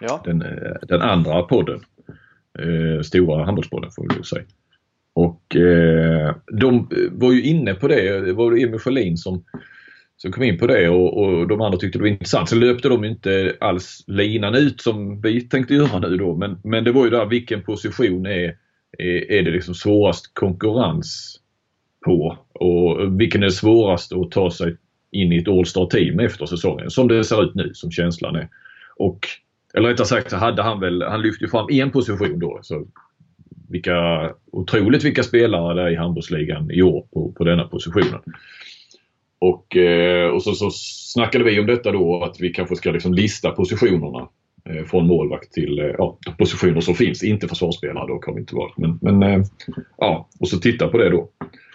[0.01, 1.81] Ja, Den, eh, den andra podden.
[2.59, 4.45] Eh, stora handbollspodden får vi säga.
[5.15, 8.21] Och eh, de eh, var ju inne på det.
[8.21, 9.45] Det var Emil Sjölin som,
[10.17, 12.49] som kom in på det och, och de andra tyckte det var intressant.
[12.49, 16.37] Sen löpte de inte alls linan ut som vi tänkte göra nu då.
[16.37, 18.57] Men, men det var ju där vilken position är,
[18.99, 21.41] är, är det liksom svårast konkurrens
[22.05, 24.77] på och vilken är svårast att ta sig
[25.11, 28.49] in i ett All-Star team efter säsongen som det ser ut nu som känslan är.
[28.97, 29.27] Och
[29.75, 32.59] eller rättare sagt så hade han väl, han lyfte ju fram en position då.
[32.63, 32.87] Så
[33.69, 38.21] vilka, otroligt vilka spelare det är i handbollsligan i år på, på denna positionen.
[39.43, 40.71] Och, eh, och så, så
[41.15, 44.29] snackade vi om detta då att vi kanske ska liksom lista positionerna
[44.65, 47.23] eh, från målvakt till eh, ja, positioner som finns.
[47.23, 48.79] Inte försvarsspelare då kommer inte valt.
[48.79, 49.45] Men, men
[49.99, 51.29] ja, och så titta på det då.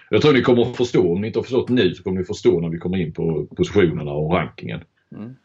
[0.10, 2.26] Jag tror ni kommer att förstå, om ni inte har förstått nu så kommer ni
[2.26, 4.80] förstå när vi kommer in på positionerna och rankingen.
[5.16, 5.36] Mm.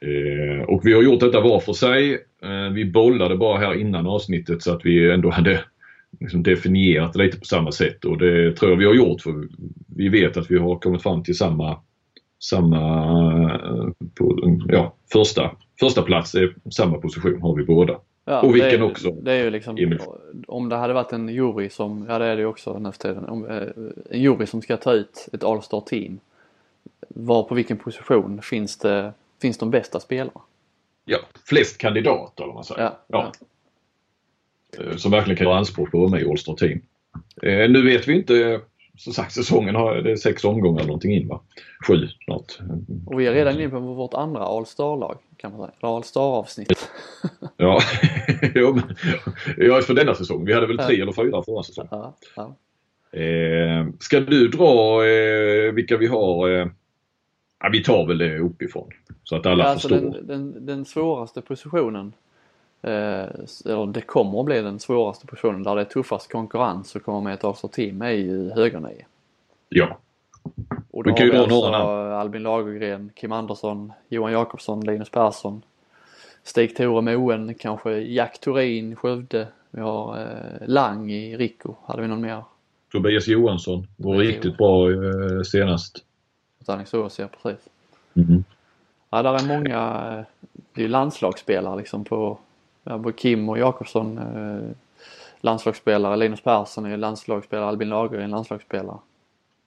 [0.00, 2.12] Eh, och vi har gjort detta var för sig.
[2.42, 5.64] Eh, vi bollade bara här innan avsnittet så att vi ändå hade
[6.20, 9.48] liksom definierat lite på samma sätt och det tror jag vi har gjort för
[9.96, 11.80] vi vet att vi har kommit fram till samma,
[12.42, 12.80] samma
[13.52, 15.50] eh, på, ja, första,
[15.80, 18.00] första plats är samma position har vi båda.
[18.24, 19.10] Ja, Och vilken det är, också.
[19.10, 20.00] Det är ju liksom, Emil.
[20.46, 22.98] om det hade varit en jury som, ja det är det ju också nu för
[22.98, 23.68] tiden, om, eh,
[24.10, 26.18] en jury som ska ta ut ett All-Star team.
[27.08, 30.40] Var på vilken position finns det, finns de bästa spelarna?
[31.04, 32.82] Ja, flest kandidater om man säger.
[32.82, 33.22] Ja, ja.
[33.22, 33.30] Eh,
[34.96, 36.80] Som verkligen kan göra anspråk på att vara med i All-Star Team.
[37.42, 38.60] Eh, nu vet vi inte,
[38.96, 41.40] som sagt säsongen har det är sex omgångar eller någonting in va?
[41.86, 42.58] Sju snart.
[43.06, 46.72] Och vi är redan inne på vårt andra All-Star-lag kan man säga, eller All-Star-avsnitt.
[47.56, 47.80] Ja,
[48.54, 48.96] ja, men,
[49.56, 50.44] ja, för denna säsong.
[50.44, 51.88] Vi hade väl tre eller fyra förra säsongen.
[51.90, 52.56] Ja, ja.
[53.18, 56.50] Eh, ska du dra eh, vilka vi har?
[56.50, 56.66] Eh,
[57.60, 58.90] ja, vi tar väl det uppifrån.
[59.24, 60.10] Så att alla alltså förstår.
[60.10, 62.12] den, den, den svåraste positionen, eh,
[62.82, 67.20] eller det kommer att bli den svåraste positionen där det är tuffast konkurrens att komma
[67.20, 69.04] med ett All-Star team är ju högernio.
[69.68, 69.98] Ja.
[70.90, 75.62] Och då har vi alltså Albin Lagergren, Kim Andersson, Johan Jakobsson, Linus Persson,
[76.44, 79.48] Stig-Tore Moen, kanske Jack Thorin, Skövde.
[79.70, 81.74] Vi har eh, Lang i Rico.
[81.86, 82.44] Hade vi någon mer?
[82.92, 86.04] Tobias Johansson var Tobias riktigt bra eh, senast.
[86.66, 87.68] Alingsås, ja precis.
[88.12, 88.44] Mhm.
[89.10, 90.24] Ja, där är många, eh,
[90.72, 92.38] det är ju landslagsspelare liksom på,
[92.84, 94.76] både Kim och Jakobsson eh,
[95.40, 98.98] landslagsspelare, Linus Persson är landslagsspelare, Albin Lagergren är landslagsspelare.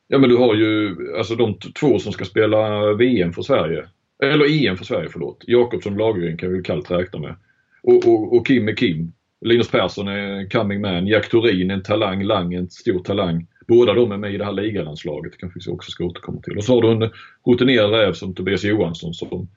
[0.07, 3.86] Ja men du har ju alltså de två som ska spela VM för Sverige.
[4.24, 5.43] Eller EM för Sverige, förlåt.
[5.47, 7.36] Jakobsson och Lagergren kan vi kallt räkna med.
[7.84, 9.14] Och, och, och Kim är Kim.
[9.41, 11.07] Linus Persson är coming man.
[11.07, 13.47] Jack Thorin en talang, Lang en stor talang.
[13.68, 15.32] Båda de är med i det här ligalandslaget.
[15.32, 16.57] Det kanske vi också ska återkomma till.
[16.57, 17.11] Och så har du en
[17.45, 19.47] rutinerad räv som Tobias Johansson som,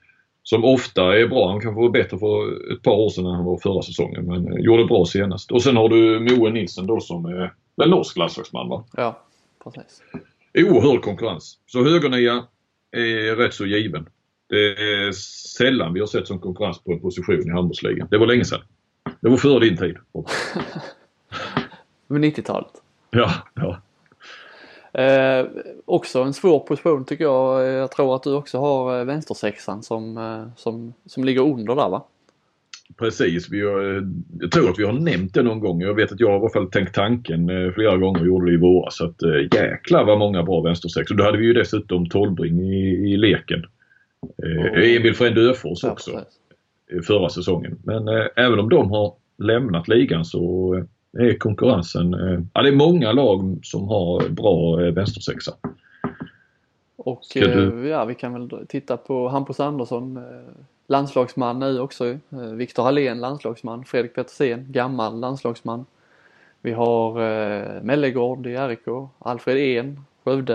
[0.48, 1.48] som ofta är bra.
[1.48, 4.26] Han kanske var bättre för ett par år sedan än han var förra säsongen.
[4.26, 5.52] Men eh, gjorde bra senast.
[5.52, 8.84] Och sen har du Moe Nilsen då som är väl norsk landslagsman va?
[8.96, 9.22] Ja,
[9.64, 10.02] precis.
[10.54, 11.58] oerhörd konkurrens.
[11.66, 12.44] Så högernia
[12.92, 14.08] är rätt så given.
[14.48, 15.12] Det är
[15.56, 18.08] sällan vi har sett som konkurrens på en position i handbollsligan.
[18.10, 18.60] Det var länge sedan.
[19.20, 19.96] Det var före din tid.
[22.06, 22.72] Men 90-talet.
[23.10, 23.80] Ja, ja.
[24.98, 25.46] Eh,
[25.84, 27.66] också en svår position tycker jag.
[27.66, 31.88] Jag tror att du också har eh, vänstersexan som, eh, som, som ligger under där
[31.88, 32.04] va?
[32.98, 33.48] Precis.
[33.50, 34.08] Vi har,
[34.40, 35.80] jag tror att vi har nämnt det någon gång.
[35.80, 38.46] Jag vet att jag har i alla fall tänkt tanken eh, flera gånger och gjorde
[38.50, 38.96] det i våras.
[38.96, 41.14] Så att eh, jäklar vad många bra vänstersexor.
[41.14, 43.64] Då hade vi ju dessutom Tolbring i, i leken.
[44.42, 46.10] Eh, Emil Frend Öfors Ja, också.
[46.10, 46.28] precis.
[46.92, 47.78] eh, förra säsongen.
[47.84, 52.12] Men eh, även om de har lämnat ligan så eh, är konkurrensen...
[52.52, 55.54] Ja, det är många lag som har bra eh, vänstersexa.
[56.96, 60.22] Och du- eh, ja, vi kan väl titta på Hampus Andersson, eh,
[60.86, 62.18] landslagsman nu också.
[62.54, 63.84] Viktor Hallén, landslagsman.
[63.84, 65.86] Fredrik Petersen, gammal landslagsman.
[66.60, 68.86] Vi har eh, Mellegård i RIK,
[69.18, 70.54] Alfred En, Skövde.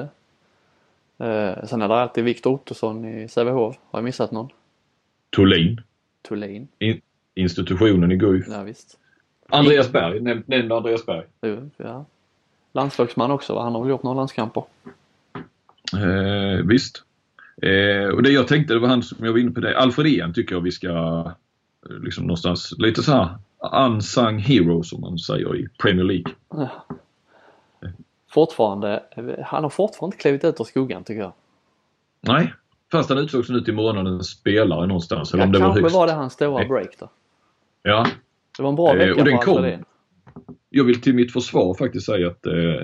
[1.17, 3.75] Eh, sen är det alltid Viktor Ottosson i Sävehof.
[3.91, 4.49] Har jag missat någon?
[5.35, 5.81] Thulin.
[6.27, 6.67] Thulin.
[6.79, 7.01] In,
[7.35, 8.45] institutionen i Guif.
[8.49, 8.97] Ja visst.
[9.51, 11.25] Andreas Berg, nämn, nämn Andreas Berg.
[11.77, 12.05] Ja.
[12.73, 13.63] Landslagsman också va?
[13.63, 14.63] Han har väl gjort några landskamper?
[15.93, 17.03] Eh, visst.
[17.61, 19.77] Eh, och det jag tänkte, det var han som jag var inne på det.
[19.79, 20.87] Alfred En tycker jag vi ska
[21.89, 23.29] eh, liksom någonstans, lite så här
[23.87, 26.33] unsung hero som man säger i Premier League.
[26.49, 26.69] Ja.
[28.29, 29.03] Fortfarande,
[29.45, 31.33] han har fortfarande inte klivit ut ur skuggan tycker jag.
[32.21, 32.53] Nej,
[32.91, 35.33] fast han utsågs nu till månadens spelare någonstans.
[35.33, 35.95] Eller Ja, om det var kanske högst.
[35.95, 36.67] var det hans stora Nej.
[36.67, 37.09] break då.
[37.83, 38.07] Ja,
[38.57, 39.63] Det var en bra Eh, vecka och den kom.
[39.63, 39.85] En.
[40.69, 42.81] jag vill till mitt försvar faktiskt säga att eh,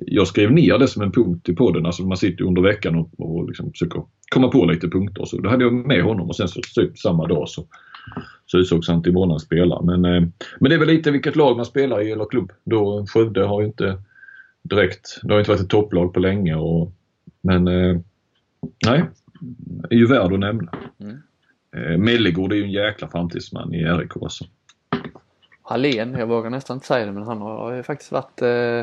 [0.00, 1.86] jag skrev ner det som en punkt i podden.
[1.86, 5.24] Alltså man sitter under veckan och, och liksom försöker komma på lite punkter.
[5.24, 7.66] Så då hade jag med honom och sen så typ samma dag så,
[8.46, 9.84] så utsågs han till månadens spelare.
[9.84, 10.28] Men, eh,
[10.60, 12.52] men det är väl lite vilket lag man spelar i eller klubb.
[12.64, 14.02] Då Skövde har ju inte
[14.62, 16.54] direkt, det har inte varit ett topplag på länge.
[16.54, 16.92] Och,
[17.40, 17.96] men eh,
[18.86, 19.04] nej,
[19.90, 20.72] är ju värd att nämna.
[21.00, 21.16] Mm.
[21.76, 24.44] Eh, Mellegård är ju en jäkla framtidsman i RIK alltså.
[25.66, 28.82] Hallén, jag vågar nästan inte säga det men han har ju faktiskt varit eh,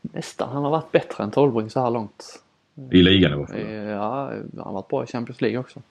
[0.00, 2.42] nästan, han har varit bättre än Tolbring så här långt.
[2.90, 3.56] I ligan i alla fall.
[3.56, 5.82] Eh, Ja, han har varit bra i Champions League också.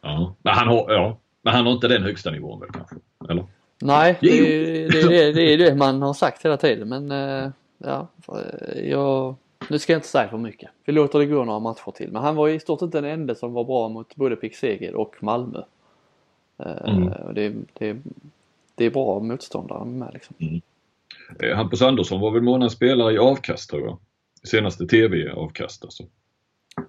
[0.00, 0.34] Ja.
[0.42, 1.16] Men han har, ja.
[1.42, 2.96] Men han har inte den högsta nivån väl kanske?
[3.28, 3.44] Eller?
[3.82, 8.06] Nej, det, det, det, det är det man har sagt hela tiden men eh, ja,
[8.28, 9.34] eh, jag,
[9.68, 10.70] nu ska jag inte säga för mycket.
[10.84, 13.34] Vi låter det gå några matcher till men han var i stort sett den enda
[13.34, 15.62] som var bra mot både Pick Seger och Malmö.
[16.84, 17.10] Mm.
[17.34, 17.96] det, det,
[18.78, 20.60] det är bra motståndare med liksom.
[21.40, 23.98] Eh, Hampus Andersson var väl månadens spelare i avkast tror jag.
[24.44, 26.02] Senaste TV-avkast alltså.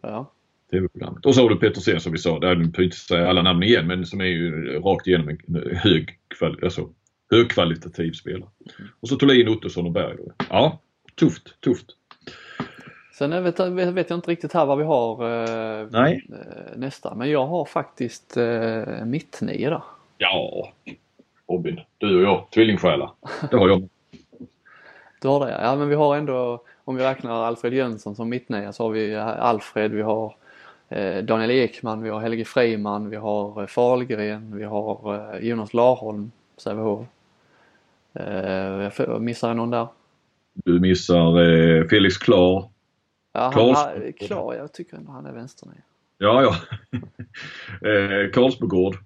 [0.02, 0.32] Ja.
[0.72, 1.26] TV-programmet.
[1.26, 3.88] Och så har du Petersen som vi sa, där behöver inte säga alla namn igen
[3.88, 6.90] men som är ju rakt igenom en hög, kvali- alltså,
[7.32, 8.50] högkvalitativ spelare.
[9.00, 10.32] Och så Thulin, Ottosson och Berg då.
[10.50, 10.80] Ja,
[11.20, 11.86] tufft, tufft.
[13.18, 15.24] Sen jag vet, vet, vet jag inte riktigt här vad vi har
[15.82, 16.28] eh, Nej.
[16.32, 19.84] eh, nästa men jag har faktiskt eh, mittnio där.
[20.18, 20.72] Ja,
[21.50, 21.80] Robin.
[21.98, 23.12] Du och jag, tvillingsjälar.
[23.52, 23.90] Det har jag.
[25.22, 25.76] Du har det ja.
[25.76, 29.92] men vi har ändå om vi räknar Alfred Jönsson som mittnia så har vi Alfred,
[29.92, 30.36] vi har
[30.90, 35.74] eh, Daniel Ekman, vi har Helge Freiman, vi har eh, Fahlgren, vi har eh, Jonas
[35.74, 37.06] Larholm, Sävehof.
[38.14, 39.88] Eh, jag missar jag någon där?
[40.54, 42.70] Du missar eh, Felix Klar.
[43.34, 45.82] Ja, han, Karls- han, klar, jag tycker ändå han är vänsternia.
[46.18, 46.56] Ja, ja.
[47.90, 48.98] eh, Karlsbogård.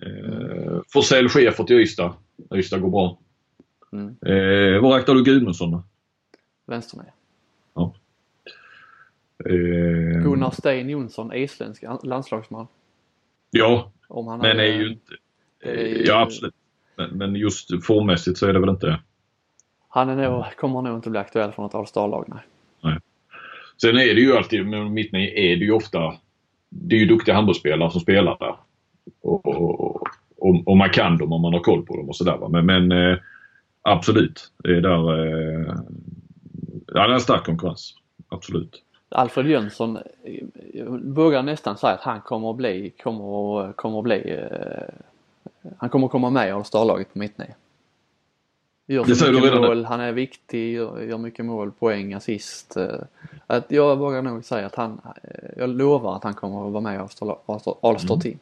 [0.00, 2.14] Eh, Forsell chefer till Ystad.
[2.54, 3.18] Ystad går bra.
[3.92, 4.08] Mm.
[4.08, 5.82] Eh, var räknar du Gudmundsson då?
[6.66, 7.12] Vänsternia.
[9.44, 12.66] Eh, Gunnar Stein Jonsson, isländsk an- landslagsman.
[13.50, 15.12] Ja, Om han men är ju inte...
[15.60, 16.54] är ju- Ja, absolut.
[16.96, 19.00] Men, men just formmässigt så är det väl inte...
[19.88, 22.98] Han är nog, kommer nog inte bli aktuell för något All-star-lag, nej.
[23.80, 26.14] Sen är det ju alltid, med mittnio är det ju ofta...
[26.68, 28.56] Det är ju duktiga handbollsspelare som spelar där.
[29.22, 30.02] Och, och,
[30.38, 32.48] och, och man kan dem om man har koll på dem och sådär.
[32.48, 33.18] Men, men eh,
[33.82, 35.26] absolut, det är där...
[35.26, 35.74] Eh,
[36.86, 37.94] ja, det är en stark konkurrens.
[38.28, 38.82] Absolut.
[39.08, 44.30] Alfred Jönsson, eh, vågar nästan säga att han kommer att bli, kommer kommer att bli,
[44.30, 44.94] eh,
[45.76, 47.54] han kommer att komma med i All-star-laget på mittnio.
[48.86, 52.76] Gör Det du mycket redan mål, han är viktig, gör, gör mycket mål, poäng, assist.
[52.76, 52.86] eh,
[53.46, 56.80] Att jag vågar nog säga att han, eh, jag lovar att han kommer att vara
[56.82, 58.38] med i All-star- All-star- All-star team.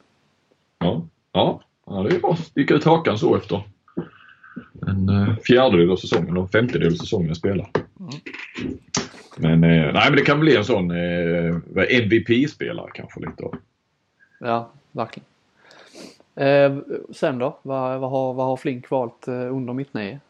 [0.81, 2.37] Ja, ja, ja det är bra.
[2.37, 3.62] Sticka ut hakan så efter
[4.87, 7.70] en eh, fjärdedel av säsongen och en femtedel av säsongen jag spelar.
[9.37, 11.57] Men, eh, nej, men det kan bli en sån eh,
[11.89, 13.55] MVP-spelare kanske lite av.
[14.41, 15.26] Ja, verkligen.
[16.35, 16.78] Eh,
[17.12, 17.59] sen då?
[17.62, 20.20] Vad, vad, har, vad har Flink valt under mittnio?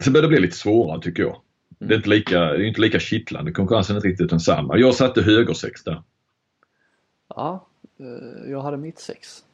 [0.00, 1.40] Sen börjar det bli lite svårare tycker jag.
[1.78, 3.52] Det är inte lika, det är inte lika kittlande.
[3.52, 4.78] Konkurrensen är inte riktigt densamma.
[4.78, 6.02] Jag satte högersex där.
[7.28, 7.66] Ja,
[8.46, 9.44] jag hade mitt sex.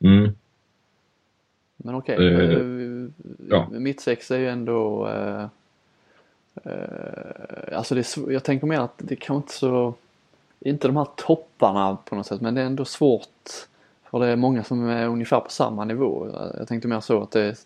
[0.00, 0.34] Mm.
[1.76, 2.16] Men okej.
[2.16, 3.06] Eh, eh,
[3.48, 3.68] ja.
[3.70, 5.46] Mitt sex är ju ändå eh,
[6.64, 9.94] eh, Alltså det är, jag tänker mer att det kan inte så
[10.60, 13.50] Inte de här topparna på något sätt men det är ändå svårt
[14.10, 16.28] För det är många som är ungefär på samma nivå.
[16.58, 17.56] Jag tänkte mer så att det är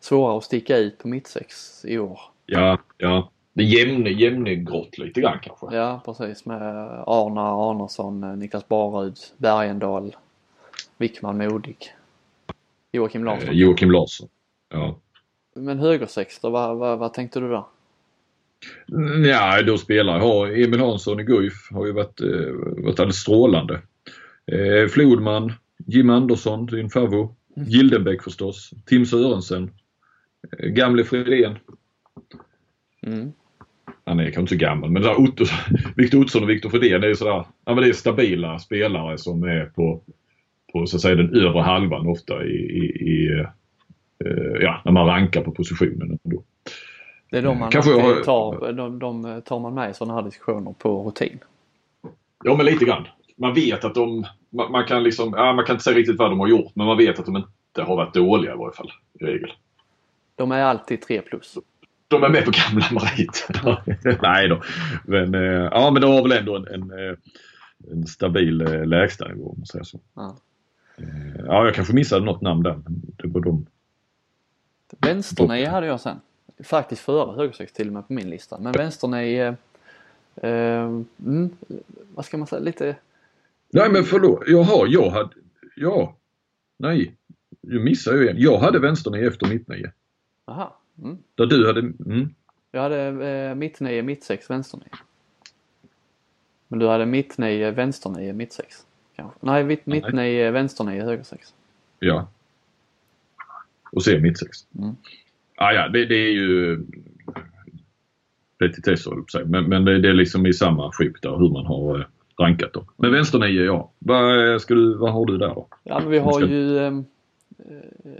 [0.00, 2.20] svårare att sticka ut på mitt sex i år.
[2.46, 3.30] Ja, ja.
[3.56, 5.76] Det är jämne, jämnegrått lite grann kanske.
[5.76, 6.62] Ja precis med
[7.06, 10.16] Arna Arnesson, Niklas Barud, Bergendahl,
[10.96, 11.76] Wickman Modig,
[12.92, 13.48] Joakim Larsson.
[13.48, 14.28] Eh, Joakim Larsson.
[14.68, 14.98] Ja.
[15.54, 17.64] Men högersex då, vad, vad, vad tänkte du där?
[19.28, 22.52] Ja, då spelar har Emil Hansson i Guif har ju varit, eh,
[22.84, 23.80] varit alldeles strålande.
[24.46, 25.52] Eh, Flodman,
[25.86, 27.34] Jim Andersson, din favvo.
[27.54, 28.70] Gildenbäck förstås.
[28.86, 29.70] Tim Sörensen.
[30.58, 31.58] Eh, gamle Fredén.
[33.02, 33.32] Mm.
[34.06, 35.44] Han är kanske inte så gammal men där Otto,
[35.96, 39.64] Victor Ottosson och Victor Fredén är sådär, ja men det är stabila spelare som är
[39.64, 40.00] på,
[40.72, 43.44] på så att säga den övre halvan ofta i, i, i
[44.24, 46.18] eh, ja, när man rankar på positionen.
[46.22, 46.42] Då.
[47.30, 50.22] Det är de man Kanske jag tar, de, de tar man med i sådana här
[50.22, 51.38] diskussioner på rutin.
[52.44, 53.06] Ja men lite grann.
[53.36, 56.30] Man vet att de, man, man kan liksom, ja, man kan inte säga riktigt vad
[56.30, 58.92] de har gjort men man vet att de inte har varit dåliga i varje fall.
[59.20, 59.52] I regel.
[60.36, 61.58] De är alltid 3 plus.
[62.08, 63.78] De är med på gamla meriter.
[64.22, 64.62] Nej då.
[65.04, 67.16] Men, eh, ja, men de har väl ändå en, en, eh,
[67.92, 70.00] en stabil eh, lägstanivå om man säger så.
[70.14, 70.36] Ja.
[71.46, 72.80] Ja, jag kanske missade något namn där.
[72.84, 73.66] men Det var de.
[75.00, 76.20] Vänsternej hade jag sen.
[76.64, 78.58] Faktiskt före högersex till och med på min lista.
[78.58, 79.54] Men vänsternej, eh,
[80.36, 81.50] eh, mm,
[82.14, 82.96] vad ska man säga, lite
[83.72, 84.42] Nej men förlåt.
[84.46, 85.30] Jaha, jag hade...
[85.76, 86.16] Ja.
[86.76, 87.16] Nej.
[87.60, 88.36] Jag missade ju igen.
[88.38, 89.90] Jag hade vänsternio efter mittnio.
[90.44, 90.78] Aha.
[91.02, 91.18] Mm.
[91.34, 91.80] Där du hade...
[91.80, 92.34] Mm.
[92.72, 94.88] Jag hade eh, mittnio, mittsex, vänsternio.
[96.68, 98.86] Men du hade mittnio, vänsternio, mittsex.
[99.16, 99.38] Kanske.
[99.42, 100.00] Nej, mitt, Nej.
[100.00, 101.54] mittnio, vänsternio, högersex.
[101.98, 102.28] Ja.
[103.92, 104.66] Och sen mittsex.
[104.78, 104.96] Mm.
[105.56, 106.80] Ah, ja, det, det är ju
[108.58, 109.44] petitesser på säga.
[109.44, 112.04] Men, men det, det är liksom i samma skikt där hur man har eh,
[112.40, 112.84] rankat dem.
[112.96, 113.90] Men vänsternio ja.
[113.98, 115.68] Vad, eh, ska du, vad har du där då?
[115.82, 117.00] Ja men vi har Ska- ju eh,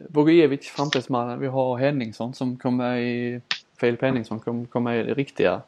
[0.09, 1.41] Bogojevic, framtidsmannen.
[1.41, 3.41] Vi har Henningsson som kom med i,
[3.81, 5.61] Filip Henningsson kom, kom med i det riktiga,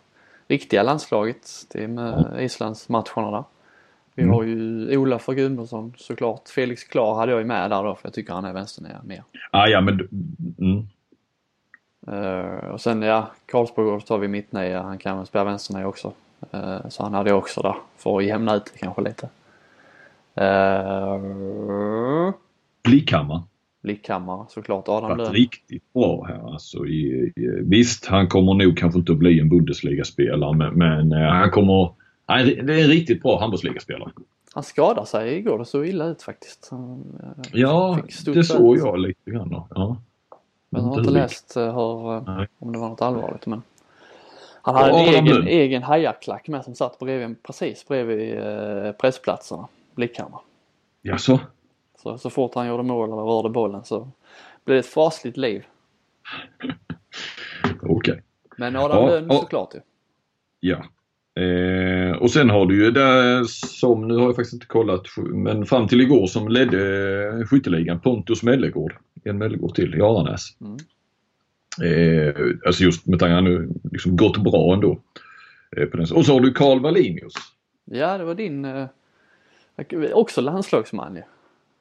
[0.48, 1.50] riktiga landslaget.
[1.72, 3.44] Det är med Islands matcherna där.
[4.14, 4.34] Vi Mm.
[4.34, 6.48] har ju Olaf Gunnarsson såklart.
[6.48, 9.22] Felix Klar hade jag ju med där då för jag tycker han är vänsternia mer.
[9.50, 10.08] Ah, ja men...
[10.58, 10.86] Mm.
[12.06, 14.82] Eh, och sen ja, Karlsborg tar vi mittnia.
[14.82, 16.12] Han kan väl spela vänsternia också.
[16.50, 19.28] Eh, så han hade jag också där för att jämna ut det kanske lite.
[20.40, 22.32] Uh,
[22.82, 23.42] Blickhammar.
[23.88, 24.88] Blickhammar såklart.
[24.88, 26.52] Adam varit riktigt bra här.
[26.52, 31.12] Alltså, i, i, visst, han kommer nog kanske inte att bli en Bundesliga-spelare men, men
[31.12, 31.90] eh, han kommer...
[32.26, 34.10] Han det är en riktigt bra handbollsligaspelare.
[34.54, 35.58] Han skadade sig igår.
[35.58, 36.68] Det såg illa ut faktiskt.
[36.70, 37.98] Han, eh, Ja,
[38.34, 38.82] det såg ut.
[38.84, 39.48] jag lite grann.
[39.50, 39.66] då.
[39.70, 39.96] Ja.
[40.70, 42.46] Men jag har Inte läst eh, hur, Nej.
[42.58, 43.46] om det var något allvarligt.
[43.46, 43.62] Men
[44.62, 45.46] han hade Och en Adam egen, Lönn.
[45.48, 48.34] egen hajaklack med som satt bredvid, precis bredvid
[49.00, 49.68] pressplatserna.
[49.94, 50.40] Blickhammar.
[51.02, 51.40] Jaså?
[52.08, 54.10] Så, så fort han gjorde mål eller rörde bollen så
[54.64, 55.64] blev det ett fasligt liv.
[57.82, 58.22] Okej.
[58.56, 59.80] Men Adam Ja, Lönn såklart ju.
[60.60, 60.84] Ja.
[61.42, 65.66] Eh, och sen har du ju där som, nu har jag faktiskt inte kollat, men
[65.66, 68.96] fram till igår som ledde skytteligan Pontus Mellegård.
[69.24, 70.56] En Mellegård till i Aranäs.
[70.60, 70.76] Mm.
[71.82, 72.34] Eh,
[72.66, 75.00] alltså just med tanke på att han nu liksom gått bra ändå.
[75.76, 76.06] Eh, på den.
[76.14, 77.34] Och så har du Karl Wallinius.
[77.84, 78.86] Ja, det var din eh,
[80.12, 81.22] också landslagsman ju.
[81.22, 81.37] Ja,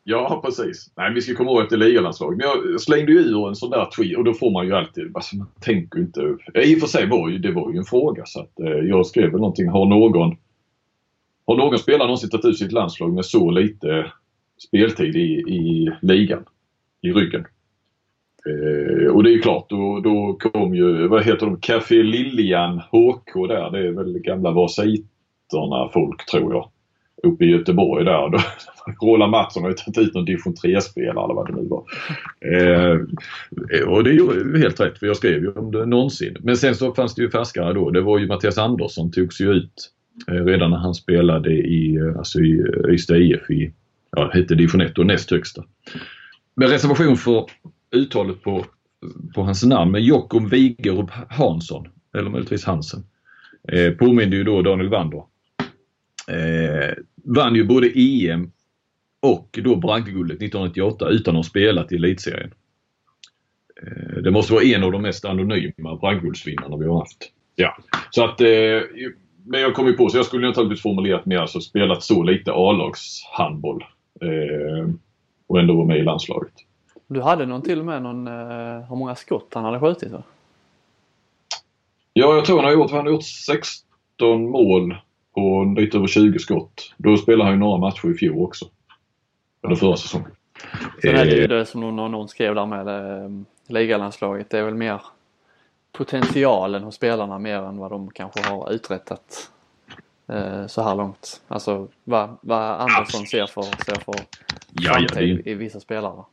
[0.10, 0.91] Ja, precis.
[0.97, 2.38] Nej, vi ska komma ihåg att det är ligalandslag.
[2.38, 5.12] Men jag slängde ju ur en sån där tweet och då får man ju alltid,
[5.16, 6.38] alltså man tänker ju inte.
[6.64, 9.05] I och för sig var ju, det var ju en fråga så att eh, jag
[9.05, 9.70] skrev väl någonting.
[9.70, 10.38] Har någon,
[11.47, 14.12] har någon spelare någonsin tagit ut sitt landslag med så lite
[14.68, 16.45] speltid i, i ligan?
[17.01, 17.45] I ryggen?
[18.49, 22.80] Eh, och det är ju klart, då, då kom ju, vad heter de, Café Liljan
[22.80, 23.72] HK där.
[23.72, 26.70] Det är väl gamla Vasiterna folk tror jag.
[27.24, 28.30] Uppe i Göteborg där.
[28.30, 28.39] Då,
[29.07, 31.84] Roland Mattsson har ju tagit ut någon division 3-spelare eller vad det nu var.
[32.41, 36.38] Eh, och det är ju helt rätt för jag skrev ju om det någonsin.
[36.39, 37.89] Men sen så fanns det ju färskare då.
[37.89, 39.91] Det var ju Mattias Andersson togs ju ut
[40.32, 43.72] eh, redan när han spelade i, eh, alltså i eh, Ystad IF i,
[44.11, 45.63] ja, hette division 1 och näst högsta.
[46.55, 47.45] Med reservation för
[47.95, 48.65] uttalet på,
[49.36, 51.88] på hans namn, men Jockum Wigerup Hansson,
[52.18, 53.03] eller möjligtvis Hansen,
[53.72, 55.24] eh, påminner ju då Daniel Wander.
[56.32, 58.51] Eh, vann ju både EM
[59.19, 62.53] och då bragdguldet 1998 utan att ha spelat i elitserien.
[63.84, 67.32] Eh, det måste vara en av de mest anonyma bragdguldsvinnarna vi har haft.
[67.55, 67.78] Ja,
[68.11, 68.82] så att eh,
[69.47, 72.51] men jag kom ju på så jag skulle naturligtvis formulerat mer alltså spelat så lite
[72.51, 73.84] A-lagshandboll
[74.21, 74.89] eh,
[75.47, 76.53] och ändå vara med i landslaget.
[77.07, 80.23] Du hade någon till och med någon, eh, hur många skott han hade skjutit va?
[82.13, 84.95] Ja, jag tror han har gjort, han har gjort 16 mål
[85.38, 86.93] på lite över 20 skott.
[86.97, 88.65] Då spelade han ju några matcher i fjol också.
[89.63, 90.31] Eller förra säsongen.
[91.01, 93.29] Sen är det ju Eh, det som någon, någon skrev där med eh,
[93.67, 94.49] ligalandslaget.
[94.49, 95.01] Det är väl mer
[95.91, 99.51] potentialen hos spelarna mer än vad de kanske har uträttat
[100.27, 101.41] eh, så här långt.
[101.47, 104.23] Alltså vad, vad Andersson ser för, ser för Ja,
[104.81, 106.23] ja, framtid ju i vissa spelare.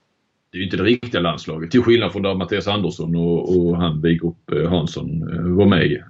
[0.51, 1.71] det är ju inte det riktiga landslaget.
[1.71, 5.21] Till skillnad från där Mattias Andersson och, och han Wigrup Hansson
[5.57, 6.05] var med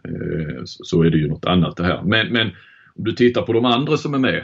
[0.65, 2.03] så så är det ju något annat det här.
[2.03, 2.51] Men, men
[2.99, 4.43] om du tittar på de andra som är med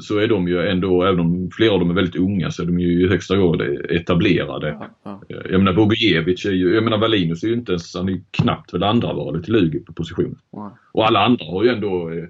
[0.00, 2.66] så är de ju ändå, även om flera av dem är väldigt unga, så är
[2.66, 4.68] de ju i högsta grad etablerade.
[4.80, 5.42] Ja, ja.
[5.50, 8.22] Jag menar Bogojevic är ju, jag menar Valinus är ju inte ens, han är ju
[8.30, 10.38] knappt väl andra valet i Lugi på position.
[10.52, 10.78] Ja.
[10.92, 12.24] Och alla andra har ju ändå, eh,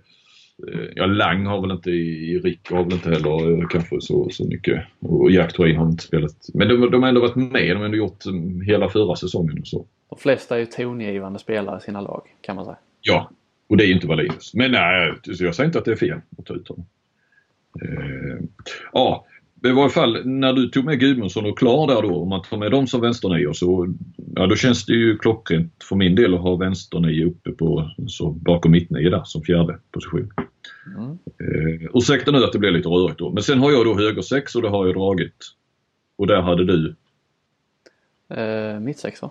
[0.94, 4.48] ja Lang har väl inte, i Rick har väl inte heller eh, kanske så, så
[4.48, 4.84] mycket.
[5.00, 6.36] Och Jack Twain har inte spelat.
[6.54, 9.58] Men de, de har ändå varit med, de har ändå gjort mm, hela förra säsongen
[9.58, 9.86] och så.
[10.10, 12.78] De flesta är ju tongivande spelare i sina lag kan man säga.
[13.00, 13.30] Ja,
[13.72, 14.54] och det är inte Valinus.
[14.54, 16.86] Men nej, jag säger inte att det är fel att ta ut honom.
[17.82, 18.44] Eh,
[18.92, 19.26] ja,
[19.64, 22.56] i alla fall när du tog med Gudmundsson och Klar där då, om man tar
[22.56, 23.94] med dem som vänsternio så
[24.34, 28.30] ja, då känns det ju klockrent för min del att ha vänsternio uppe på, så
[28.30, 30.32] bakom mittnio där som fjärde position.
[30.96, 31.10] Mm.
[31.10, 34.22] Eh, ursäkta nu att det blir lite rörigt då, men sen har jag då höger
[34.22, 35.44] sex och det har jag dragit.
[36.16, 36.94] Och där hade du?
[38.28, 39.30] Eh, mittsex va?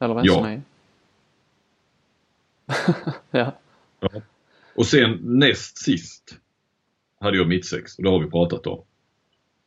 [0.00, 0.54] Eller vänsternio?
[0.54, 0.75] Ja.
[3.30, 3.52] ja.
[4.74, 6.38] Och sen näst sist
[7.20, 8.82] hade jag mittsex och det har vi pratat om.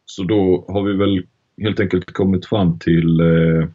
[0.05, 1.27] Så då har vi väl
[1.61, 3.69] helt enkelt kommit fram till eh,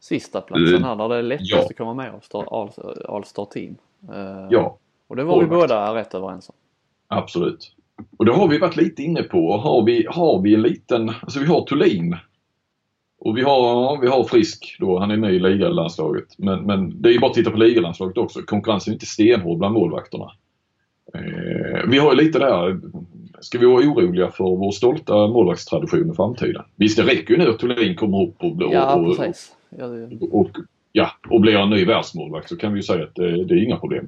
[0.00, 1.66] Sista platsen här där det är lättast ja.
[1.70, 2.72] att komma med av
[3.08, 3.76] All-Star Team.
[4.12, 4.78] Eh, Ja.
[5.06, 5.60] Och det var vi Forward.
[5.60, 6.54] båda rätt överens om.
[7.08, 7.74] Absolut.
[8.16, 9.56] Och det har vi varit lite inne på.
[9.56, 12.16] Har vi, har vi en liten, alltså vi har Thulin.
[13.20, 16.24] Och vi har, vi har Frisk då, han är med i ligalandslaget.
[16.38, 18.42] Men, men det är ju bara att titta på ligalandslaget också.
[18.42, 20.32] Konkurrensen är inte stenhård bland målvakterna.
[21.14, 22.80] Eh, vi har ju lite där,
[23.40, 26.62] ska vi vara oroliga för vår stolta målvaktstradition i framtiden?
[26.76, 29.52] Visst det räcker ju nu att Thulin kommer upp och, och, Ja, precis.
[29.78, 30.50] Ja, det, och,
[30.92, 33.64] ja, och blir en ny världsmålvakt så kan vi ju säga att det, det är
[33.64, 34.06] inga problem.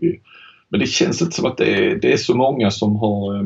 [0.69, 3.43] Men det känns inte som att det är, det är så många som har eh,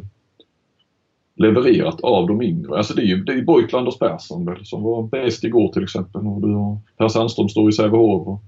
[1.37, 2.77] levererat av de yngre.
[2.77, 5.83] Alltså det är ju, det är Boyk Landers Persson väl, som var bäst igår till
[5.83, 6.27] exempel.
[6.27, 8.27] Och du har Per Sandström står i Sävehof.
[8.29, 8.41] Och,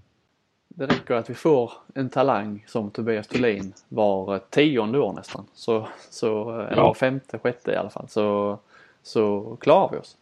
[0.69, 5.45] det räcker att vi får en talang som Tobias Thulin var tionde år nästan.
[5.55, 6.95] Så, så, eller Ja.
[6.95, 8.09] femte, sjätte i alla fall.
[8.09, 8.59] Så,
[9.03, 10.17] så klarar vi oss.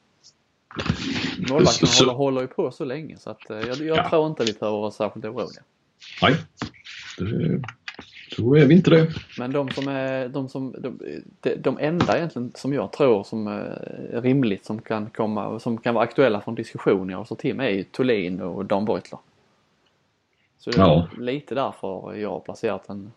[1.50, 4.08] Målvakterna Så- håller, håller ju på så länge så att eh, jag, jag Ja.
[4.10, 5.62] tror inte vi behöver vara särskilt oroliga.
[6.22, 6.34] nej,
[7.18, 7.62] det,
[8.36, 9.08] så är vi inte det.
[9.38, 10.98] Men de som är de, som, de,
[11.56, 16.04] de, enda egentligen som jag tror som är rimligt som kan komma som kan vara
[16.04, 19.18] aktuella från diskussion i Allstar Team är ju Thulin och Dan Beutler.
[20.58, 21.08] Så det är Ja.
[21.18, 23.12] lite därför jag har placerat den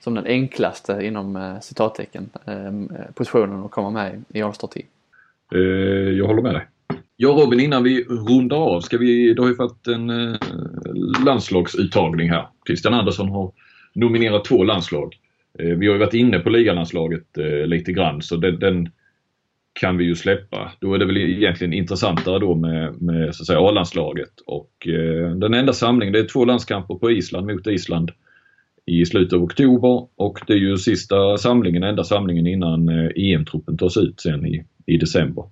[0.00, 4.86] som den enklaste inom eh, citattecken eh, positionen att komma med i Allstar Team.
[5.54, 5.60] Eh,
[6.18, 6.66] jag håller med dig.
[7.16, 10.36] Ja Robin, innan vi rundar av, ska vi, det har ju varit en eh,
[11.24, 12.48] landslagsuttagning här.
[12.66, 13.52] Christian Andersson har
[13.94, 15.14] nominerat två landslag.
[15.58, 18.88] Eh, vi har ju varit inne på ligalandslaget eh, lite grann så den, den
[19.80, 20.72] kan vi ju släppa.
[20.80, 25.30] Då är det väl egentligen intressantare då med, med så att säga A-landslaget och eh,
[25.30, 28.10] den enda samlingen, det är två landskamper på Island mot Island
[28.86, 33.78] i slutet av oktober och det är ju sista samlingen, enda samlingen innan eh, EM-truppen
[33.78, 35.44] tas ut sen i, i december.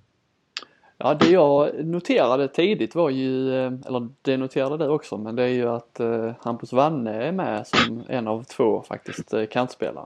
[0.97, 5.43] Ja, det jag noterade tidigt var ju, eh, eller det noterade du också, men det
[5.43, 10.05] är ju att eh, Hampus Wanne är med som en av två faktiskt eh, kantspelare.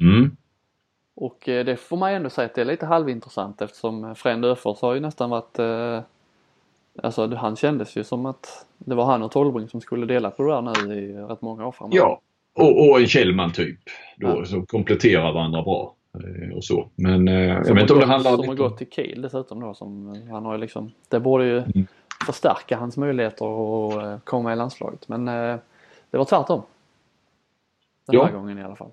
[0.00, 0.36] Mm.
[1.14, 4.80] Och eh, det får man ändå säga att det är lite halvintressant eftersom Frend Öfors
[4.80, 6.00] har ju nästan varit eh,
[7.02, 10.42] Alltså han kändes ju som att det var han och Tolbring som skulle dela på
[10.42, 11.94] det där nu i rätt många år framåt.
[11.94, 12.20] Ja,
[12.54, 13.78] och, och en Kjellman typ.
[14.16, 14.44] Då, Ja.
[14.44, 15.94] Som kompletterar varandra bra.
[16.24, 16.88] Eh, Och så.
[16.94, 18.68] Men eh, jag Som, vet inte om det har, handlar som har lite om...
[18.68, 21.86] gått till Kiel dessutom då som han har liksom Det borde ju Mm.
[22.26, 23.46] förstärka hans möjligheter
[23.88, 26.62] att eh, komma i landslaget men det var tvärtom.
[28.06, 28.24] Den Ja.
[28.24, 28.90] här gången i alla fall.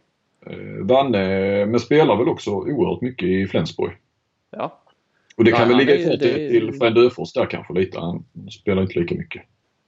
[0.82, 3.91] Vanne, men spelar väl också oerhört mycket i Flensburg.
[4.51, 4.80] Ja.
[5.38, 7.74] Och det kan väl han ligga är kvar till, är- till Frend Öfors där kanske
[7.74, 7.99] lite.
[7.99, 9.41] Han spelar inte lika mycket.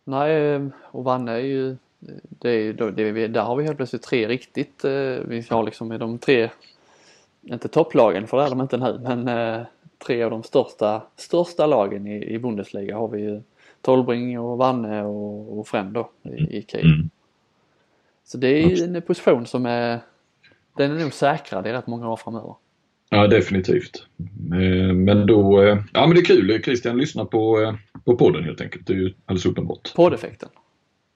[0.03, 1.75] Nej, och Vanne är ju,
[2.29, 4.85] det är, det är, där har vi helt plötsligt tre riktigt,
[5.25, 6.49] vi har liksom i de tre,
[7.45, 9.65] inte topplagen för det är de inte nu, men eh,
[10.05, 13.41] tre av de största, största lagen i, i Bundesliga har vi ju
[13.81, 16.85] Tolbring och Vanne och, och Frem då i, i Kiel.
[16.93, 17.09] Mm.
[18.23, 19.99] Så det är en position som är,
[20.77, 22.55] den är nog säkrad i rätt många år framöver.
[23.09, 24.07] Ja, definitivt.
[24.53, 26.61] Eh, Men då, eh, ja men det är kul.
[26.63, 27.75] Christian lyssnar på, eh,
[28.05, 28.87] på podden helt enkelt.
[28.87, 29.93] Det är ju alldeles uppenbart.
[29.95, 30.49] Poddeffekten.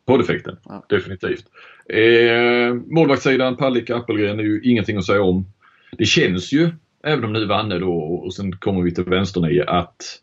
[0.06, 0.86] Poddeffekten, Ja.
[0.90, 1.46] definitivt.
[1.90, 5.46] Eh, målvaktssidan, Palicka, Appelgren är ju ingenting att säga om.
[5.92, 6.70] Det känns ju,
[7.04, 10.22] även om nu Vanne då och sen kommer vi till vänsternio att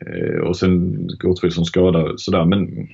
[0.00, 2.88] eh, och sen Gottfridsson skadad sådär men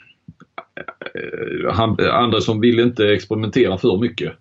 [1.15, 4.33] eh, han, Andersson vill inte experimentera för mycket.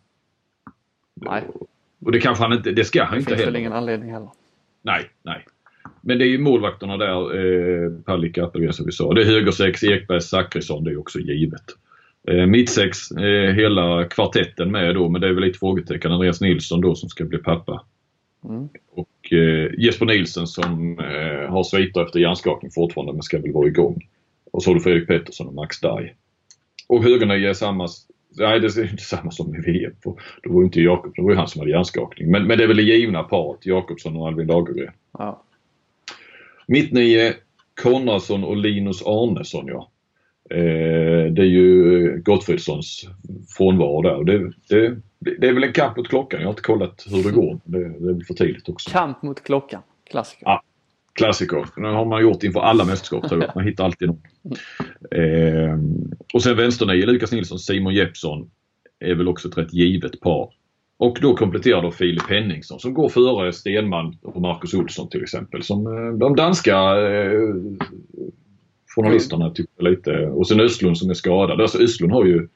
[1.13, 1.43] Nej,
[1.99, 3.59] Och det kanske han inte, det ska han det inte finns väl heller.
[3.59, 4.29] ingen anledning heller.
[4.81, 5.45] Nej, nej.
[6.01, 9.13] Men det är ju målvakterna där, eh, Palicka, Appelgren som vi sa.
[9.13, 11.63] Det är högersex, Ekberg, Zachrisson, det är också givet.
[12.31, 16.11] Eh, Mittsex, eh, hela kvartetten med då, men det är väl lite frågetecken.
[16.11, 17.85] Andreas Nilsson då som ska bli pappa.
[18.43, 18.69] Mm.
[18.91, 23.67] Och eh, Jesper Nilsen som eh, har sviter efter hjärnskakning fortfarande men ska väl vara
[23.67, 24.07] igång.
[24.51, 26.15] Och så har du Fredrik Pettersson och Max Berg.
[26.87, 27.87] Och högernio är samma,
[28.37, 29.93] nej det är inte samma som i VM.
[30.03, 30.13] För
[30.43, 32.31] det var ju inte Jakob, det var ju han som hade hjärnskakning.
[32.31, 34.93] Men, men det är väl det givna paret, Jakobsson och Albin Lagergren.
[35.17, 35.43] Ja.
[36.67, 37.33] Mittnio,
[37.81, 39.91] Konradsson och Linus Arnesson ja.
[40.49, 43.09] Eh, det är ju Gottfridssons
[43.57, 44.23] frånvaro där.
[44.23, 46.39] Det, det, det är väl en kamp mot klockan.
[46.39, 47.59] Jag har inte kollat hur det går.
[47.63, 48.89] Det, det är väl för tidigt också.
[48.89, 49.81] Kamp mot klockan.
[50.09, 50.45] Klassiker.
[50.45, 50.61] Ja.
[51.13, 51.65] Klassiker.
[51.75, 53.55] Det har man gjort inför alla mästerskap tror jag.
[53.55, 54.21] Man hittar alltid någon.
[55.11, 55.79] Eh,
[56.33, 58.49] och sen vänsternio, Lukas Nilsson, Simon Jeppsson
[58.99, 60.49] är väl också ett rätt givet par.
[60.99, 65.63] Och då kompletterar då Filip Henningsson som går före Stenman och Marcus Olsson till exempel.
[65.63, 67.55] Som eh, de danska eh,
[69.01, 70.11] journalisterna tycker lite.
[70.11, 71.61] Och sen Östlund som är skadad.
[71.61, 72.47] Alltså Östlund har ju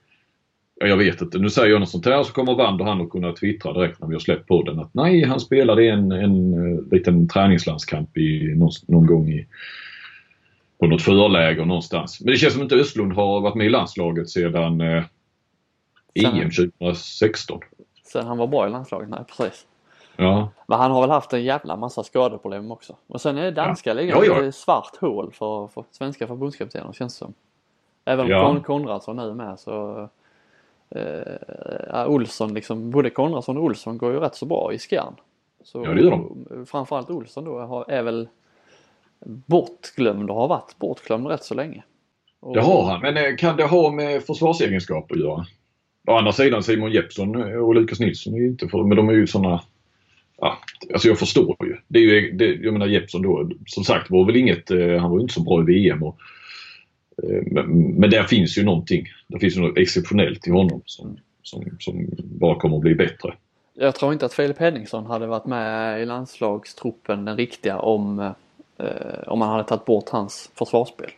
[0.82, 1.38] Ja, jag vet inte.
[1.38, 4.08] Nu säger jag något sånt här så kommer Wander han att kunna twittra direkt när
[4.08, 8.72] vi har släppt podden att nej, han spelade en, en, en liten träningslandskamp i, någon,
[8.88, 9.48] någon gång i,
[10.80, 12.22] på något förläger någonstans.
[12.22, 15.04] Men det känns som inte Östlund har varit med i landslaget sedan eh,
[16.14, 17.60] EM 2016.
[18.12, 19.66] Sen han var bra i landslaget, nej precis.
[20.18, 20.50] Ja.
[20.68, 22.96] Men han har väl haft en jävla massa skadeproblem också.
[23.08, 24.40] Och sen är danska ligan Ja, ja.
[24.40, 27.34] lite svart hål för, för svenska förbundskaptener känns det som.
[28.06, 28.46] Även om Ja.
[28.48, 30.08] Kon- Konradsson nu är med så
[30.90, 35.14] eh, Olsson liksom, både Konradsson och Olsson går ju rätt så bra i Skjern.
[35.64, 36.66] Så Ja, det gör de.
[36.66, 38.28] Framförallt Olsson då har, är väl
[39.26, 41.84] bortglömd och har varit bortglömd rätt så länge.
[42.40, 45.46] Och, Det har han, men eh, kan det ha med försvarsegenskaper att göra?
[46.08, 49.14] Å andra sidan Simon Jeppsson och Lukas Nilsson är ju inte för, men de är
[49.14, 49.62] ju sådana
[50.42, 50.58] Ja,
[50.94, 51.78] alltså jag förstår ju.
[51.88, 55.12] Det är ju det, jag menar Jeppsson då, som sagt var väl inget, eh, han
[55.12, 56.18] var ju inte så bra i VM och,
[57.24, 59.06] eh, men, men där finns ju någonting.
[59.28, 63.34] Det finns ju något exceptionellt i honom som, som, som bara kommer att bli bättre.
[63.74, 68.20] Jag tror inte att Filip Henningsson hade varit med i landslagstruppen den riktiga om,
[68.78, 71.12] eh, om man hade tagit bort hans försvarsspel.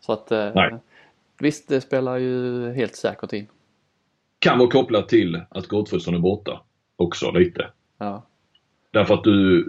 [0.00, 0.74] Så att eh, Nej.
[1.38, 3.46] visst, det spelar ju helt säkert in.
[4.38, 6.60] Kan vara kopplat till att Gottfridsson är borta
[6.96, 7.70] också lite.
[7.98, 8.22] Ja.
[8.98, 9.68] Därför att du,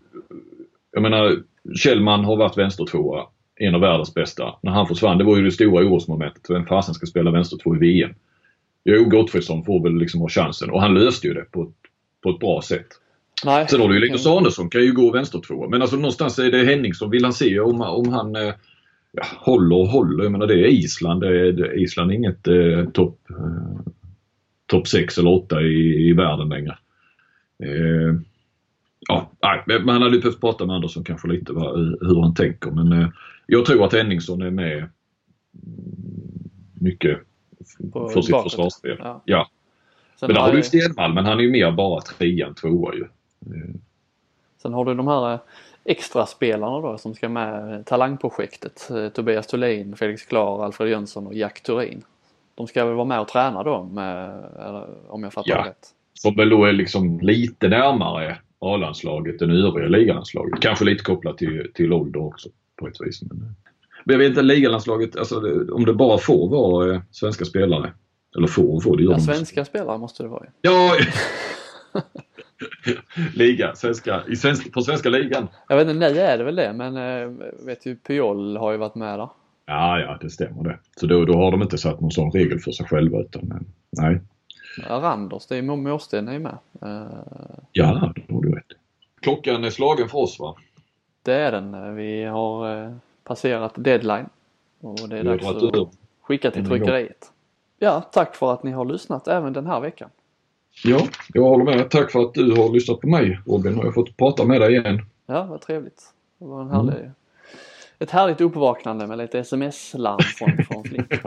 [0.91, 1.36] jag menar
[1.75, 3.25] Kjellman har varit vänstertvåa,
[3.55, 4.55] en av världens bästa.
[4.61, 6.49] När han försvann, det var ju det stora orosmomentet.
[6.49, 8.13] Vem fasen ska spela vänstertvå i VM?
[8.84, 11.75] Jo, Gottfridsson får väl liksom ha chansen och han löste ju det på ett,
[12.23, 12.88] på ett bra sätt.
[13.45, 13.67] Nej.
[13.67, 15.69] Sen har du ju Linus Arnesson kan ju gå vänstertvåa.
[15.69, 17.09] Men alltså någonstans är det Henningsson.
[17.09, 18.53] Vill han se om, om han eh,
[19.11, 20.23] ja, håller och håller.
[20.23, 21.21] Jag menar det är Island.
[21.21, 23.91] Det är, Island är inget eh, topp eh,
[24.65, 26.77] top 6 eller 8 i, i världen längre.
[27.63, 28.28] Eh,
[29.10, 29.30] ja,
[29.66, 32.72] han hade ju behövt prata med Andersson kanske lite vad, hur han tänker.
[32.72, 33.07] Men eh,
[33.47, 34.89] jag tror att Henningsson är med
[36.80, 37.20] mycket
[37.93, 38.51] På för sitt bakåt.
[38.51, 38.97] försvarsspel.
[38.99, 39.22] Ja.
[39.26, 39.49] Ja.
[40.22, 43.05] Men där har du ju, Stenvall men han är ju mer bara trean, tvåa ju.
[44.62, 45.39] Sen har du de här eh,
[45.86, 48.89] extra spelarna då som ska med talangprojektet.
[48.91, 52.01] Eh, Tobias Thulin, Felix Klar, Alfred Jönsson och Jack Turin.
[52.55, 54.43] De ska väl vara med och träna då med,
[55.07, 55.66] om jag fattar Ja.
[55.66, 55.88] rätt.
[56.14, 60.62] Som väl då är liksom lite närmare A-landslaget än övriga ligalandslaget.
[60.62, 63.22] Kanske lite kopplat till, till ålder också på ett vis.
[63.22, 63.38] Men,
[64.05, 65.41] men jag vet inte, ligalandslaget, alltså,
[65.72, 67.93] om det bara får vara eh, svenska spelare.
[68.38, 70.49] Eller får och får, det gör Ja, svenska spelare måste det vara ju.
[70.62, 70.95] Ja!
[73.36, 75.47] Liga, svenska, i svensk, på svenska ligan.
[75.70, 78.78] Jag vet inte, nej är det väl det men eh, vet ju Puyol har ju
[78.78, 79.30] varit med där.
[79.66, 80.80] Ja, ja, det stämmer det.
[80.95, 83.57] Så då, då har de inte satt någon sån regel för sig själva utan, eh,
[83.91, 84.22] nej.
[84.89, 86.57] Randers, det är Mårsten är ju med.
[86.82, 87.07] Eh,
[87.71, 88.65] Ja, då har du rätt.
[89.21, 90.55] Klockan är slagen för oss va?
[91.23, 91.95] Det är den.
[91.95, 92.91] Vi har eh,
[93.23, 94.30] passerat deadline.
[94.82, 95.89] Och det är dags att
[96.22, 97.31] skicka till tryckeriet.
[97.80, 100.10] Ja, tack för att ni har lyssnat även den här veckan.
[100.84, 100.99] Ja,
[101.34, 101.89] jag håller med.
[101.89, 103.76] Tack för att du har lyssnat på mig Robin.
[103.76, 105.01] Har jag fått prata med dig igen.
[105.26, 106.03] Ja, vad trevligt.
[106.38, 106.88] Det var en Mm.
[106.89, 107.11] härlig,
[107.99, 111.14] ett härligt uppvaknande med lite sms-larm från, från Flink.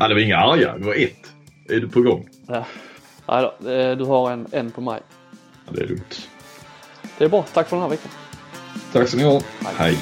[0.00, 0.78] Ja, det var inga arga.
[0.78, 1.32] Det var ett.
[1.68, 2.28] Är du på gång?
[2.46, 2.66] Ja.
[3.28, 3.54] Nej då,
[3.94, 5.00] du har en, en på mig.
[5.66, 6.28] Ja, det är lugnt.
[7.18, 7.44] Det är bra.
[7.52, 8.10] Tack för den här veckan.
[8.92, 9.40] Tack ska ni ha.
[9.62, 9.74] Hej.
[9.76, 9.98] Hej.